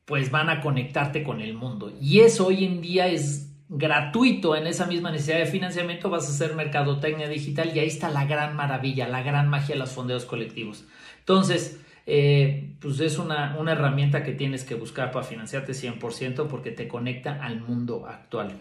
pues 0.04 0.30
van 0.30 0.50
a 0.50 0.60
conectarte 0.60 1.22
con 1.22 1.40
el 1.40 1.54
mundo. 1.54 1.92
Y 2.00 2.20
eso 2.20 2.46
hoy 2.46 2.64
en 2.64 2.80
día 2.80 3.08
es 3.08 3.49
gratuito 3.70 4.56
en 4.56 4.66
esa 4.66 4.86
misma 4.86 5.12
necesidad 5.12 5.38
de 5.38 5.46
financiamiento, 5.46 6.10
vas 6.10 6.26
a 6.26 6.30
hacer 6.30 6.56
mercadotecnia 6.56 7.28
digital 7.28 7.70
y 7.74 7.78
ahí 7.78 7.86
está 7.86 8.10
la 8.10 8.24
gran 8.24 8.56
maravilla, 8.56 9.08
la 9.08 9.22
gran 9.22 9.48
magia 9.48 9.76
de 9.76 9.78
los 9.78 9.90
fondeos 9.90 10.24
colectivos. 10.24 10.84
Entonces, 11.20 11.80
eh, 12.06 12.74
pues 12.80 12.98
es 12.98 13.18
una, 13.18 13.56
herramienta 13.70 14.24
que 14.24 14.32
tienes 14.32 14.64
que 14.64 14.74
buscar 14.74 15.12
para 15.12 15.24
financiarte 15.24 15.72
100% 15.72 16.48
porque 16.48 16.72
te 16.72 16.88
conecta 16.88 17.44
al 17.44 17.60
mundo 17.60 18.06
actual. 18.08 18.60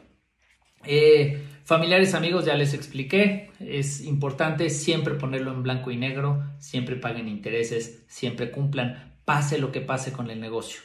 Eh, 0.85 1.41
familiares, 1.63 2.13
amigos, 2.13 2.45
ya 2.45 2.53
les 2.53 2.75
expliqué, 2.75 3.49
es 3.59 4.01
importante 4.01 4.69
siempre 4.69 5.15
ponerlo 5.15 5.51
en 5.51 5.63
blanco 5.63 5.89
y 5.89 5.97
negro, 5.97 6.43
siempre 6.59 6.95
paguen 6.95 7.27
intereses, 7.27 8.05
siempre 8.07 8.51
cumplan, 8.51 9.17
pase 9.25 9.57
lo 9.57 9.71
que 9.71 9.81
pase 9.81 10.13
con 10.13 10.29
el 10.29 10.39
negocio. 10.39 10.81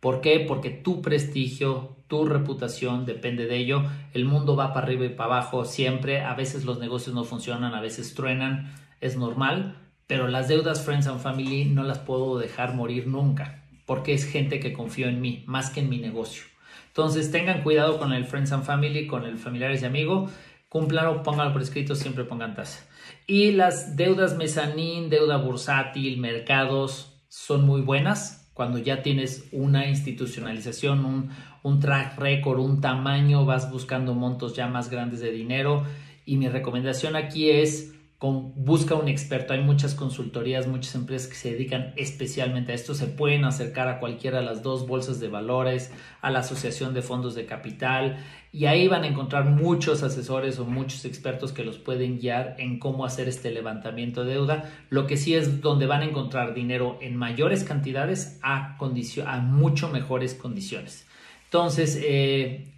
¿Por 0.00 0.20
qué? 0.20 0.44
Porque 0.46 0.70
tu 0.70 1.02
prestigio, 1.02 1.96
tu 2.06 2.26
reputación 2.26 3.06
depende 3.06 3.46
de 3.46 3.56
ello. 3.56 3.84
El 4.12 4.24
mundo 4.24 4.56
va 4.56 4.72
para 4.72 4.86
arriba 4.86 5.06
y 5.06 5.10
para 5.10 5.36
abajo 5.36 5.64
siempre. 5.64 6.20
A 6.20 6.34
veces 6.34 6.64
los 6.64 6.78
negocios 6.78 7.14
no 7.14 7.24
funcionan, 7.24 7.74
a 7.74 7.80
veces 7.80 8.14
truenan. 8.14 8.74
Es 9.00 9.16
normal. 9.16 9.78
Pero 10.06 10.28
las 10.28 10.48
deudas 10.48 10.84
Friends 10.84 11.06
and 11.08 11.20
Family 11.20 11.64
no 11.64 11.82
las 11.82 11.98
puedo 11.98 12.38
dejar 12.38 12.74
morir 12.74 13.06
nunca. 13.06 13.64
Porque 13.86 14.12
es 14.12 14.24
gente 14.24 14.60
que 14.60 14.72
confío 14.72 15.08
en 15.08 15.20
mí, 15.20 15.44
más 15.46 15.70
que 15.70 15.80
en 15.80 15.88
mi 15.88 15.98
negocio. 15.98 16.44
Entonces 16.88 17.30
tengan 17.30 17.62
cuidado 17.62 17.98
con 17.98 18.12
el 18.12 18.24
Friends 18.24 18.52
and 18.52 18.64
Family, 18.64 19.06
con 19.06 19.24
el 19.24 19.38
familiares 19.38 19.82
y 19.82 19.86
amigos. 19.86 20.30
Cúmplanlo, 20.68 21.22
pónganlo 21.22 21.52
por 21.52 21.62
escrito, 21.62 21.94
siempre 21.94 22.24
pongan 22.24 22.54
tasa. 22.54 22.86
Y 23.26 23.52
las 23.52 23.96
deudas 23.96 24.36
mezanín, 24.36 25.08
deuda 25.08 25.36
bursátil, 25.36 26.18
mercados, 26.18 27.20
son 27.28 27.64
muy 27.64 27.80
buenas 27.80 28.45
cuando 28.56 28.78
ya 28.78 29.02
tienes 29.02 29.50
una 29.52 29.86
institucionalización, 29.86 31.04
un, 31.04 31.28
un 31.62 31.78
track 31.78 32.18
record, 32.18 32.58
un 32.58 32.80
tamaño, 32.80 33.44
vas 33.44 33.70
buscando 33.70 34.14
montos 34.14 34.56
ya 34.56 34.66
más 34.66 34.88
grandes 34.88 35.20
de 35.20 35.30
dinero. 35.30 35.84
Y 36.24 36.38
mi 36.38 36.48
recomendación 36.48 37.16
aquí 37.16 37.50
es 37.50 37.92
busca 38.20 38.94
un 38.94 39.08
experto. 39.08 39.52
Hay 39.52 39.60
muchas 39.60 39.94
consultorías, 39.94 40.66
muchas 40.66 40.94
empresas 40.94 41.28
que 41.28 41.34
se 41.34 41.50
dedican 41.52 41.92
especialmente 41.96 42.72
a 42.72 42.74
esto. 42.74 42.94
Se 42.94 43.06
pueden 43.06 43.44
acercar 43.44 43.88
a 43.88 44.00
cualquiera 44.00 44.38
de 44.38 44.44
las 44.44 44.62
dos 44.62 44.86
bolsas 44.86 45.20
de 45.20 45.28
valores, 45.28 45.92
a 46.22 46.30
la 46.30 46.38
Asociación 46.38 46.94
de 46.94 47.02
Fondos 47.02 47.34
de 47.34 47.46
Capital 47.46 48.18
y 48.52 48.64
ahí 48.64 48.88
van 48.88 49.04
a 49.04 49.08
encontrar 49.08 49.44
muchos 49.44 50.02
asesores 50.02 50.58
o 50.58 50.64
muchos 50.64 51.04
expertos 51.04 51.52
que 51.52 51.62
los 51.62 51.76
pueden 51.76 52.18
guiar 52.18 52.56
en 52.58 52.78
cómo 52.78 53.04
hacer 53.04 53.28
este 53.28 53.50
levantamiento 53.50 54.24
de 54.24 54.32
deuda. 54.32 54.72
Lo 54.88 55.06
que 55.06 55.18
sí 55.18 55.34
es 55.34 55.60
donde 55.60 55.84
van 55.84 56.00
a 56.00 56.06
encontrar 56.06 56.54
dinero 56.54 56.98
en 57.02 57.16
mayores 57.16 57.64
cantidades 57.64 58.38
a, 58.42 58.78
a 58.78 59.38
mucho 59.40 59.88
mejores 59.90 60.34
condiciones. 60.34 61.06
Entonces, 61.44 62.00
eh, 62.02 62.72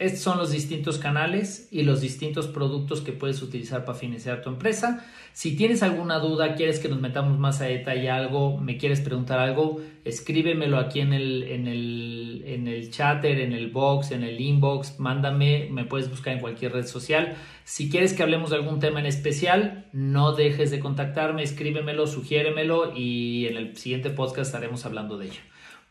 estos 0.00 0.20
son 0.20 0.38
los 0.38 0.50
distintos 0.50 0.96
canales 0.96 1.68
y 1.70 1.82
los 1.82 2.00
distintos 2.00 2.46
productos 2.46 3.02
que 3.02 3.12
puedes 3.12 3.42
utilizar 3.42 3.84
para 3.84 3.98
financiar 3.98 4.40
tu 4.40 4.48
empresa. 4.48 5.06
Si 5.34 5.56
tienes 5.56 5.82
alguna 5.82 6.18
duda, 6.18 6.54
quieres 6.54 6.80
que 6.80 6.88
nos 6.88 7.02
metamos 7.02 7.38
más 7.38 7.60
a 7.60 7.66
detalle 7.66 8.08
algo, 8.08 8.58
me 8.58 8.78
quieres 8.78 9.02
preguntar 9.02 9.38
algo, 9.38 9.78
escríbemelo 10.06 10.78
aquí 10.78 11.00
en 11.00 11.12
el, 11.12 11.42
en 11.42 11.66
el, 11.66 12.44
en 12.46 12.66
el 12.66 12.90
chatter, 12.90 13.40
en 13.40 13.52
el 13.52 13.70
box, 13.70 14.12
en 14.12 14.24
el 14.24 14.40
inbox, 14.40 14.98
mándame, 14.98 15.68
me 15.70 15.84
puedes 15.84 16.08
buscar 16.08 16.32
en 16.32 16.40
cualquier 16.40 16.72
red 16.72 16.86
social. 16.86 17.36
Si 17.64 17.90
quieres 17.90 18.14
que 18.14 18.22
hablemos 18.22 18.48
de 18.48 18.56
algún 18.56 18.80
tema 18.80 19.00
en 19.00 19.06
especial, 19.06 19.90
no 19.92 20.32
dejes 20.32 20.70
de 20.70 20.80
contactarme, 20.80 21.42
escríbemelo, 21.42 22.06
sugiéremelo 22.06 22.96
y 22.96 23.48
en 23.48 23.58
el 23.58 23.76
siguiente 23.76 24.08
podcast 24.08 24.46
estaremos 24.46 24.86
hablando 24.86 25.18
de 25.18 25.26
ello. 25.26 25.40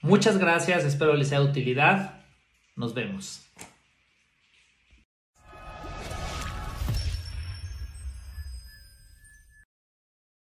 Muchas 0.01 0.39
gracias, 0.39 0.83
espero 0.83 1.15
les 1.15 1.27
sea 1.27 1.41
de 1.41 1.45
utilidad. 1.45 2.23
Nos 2.75 2.95
vemos. 2.95 3.48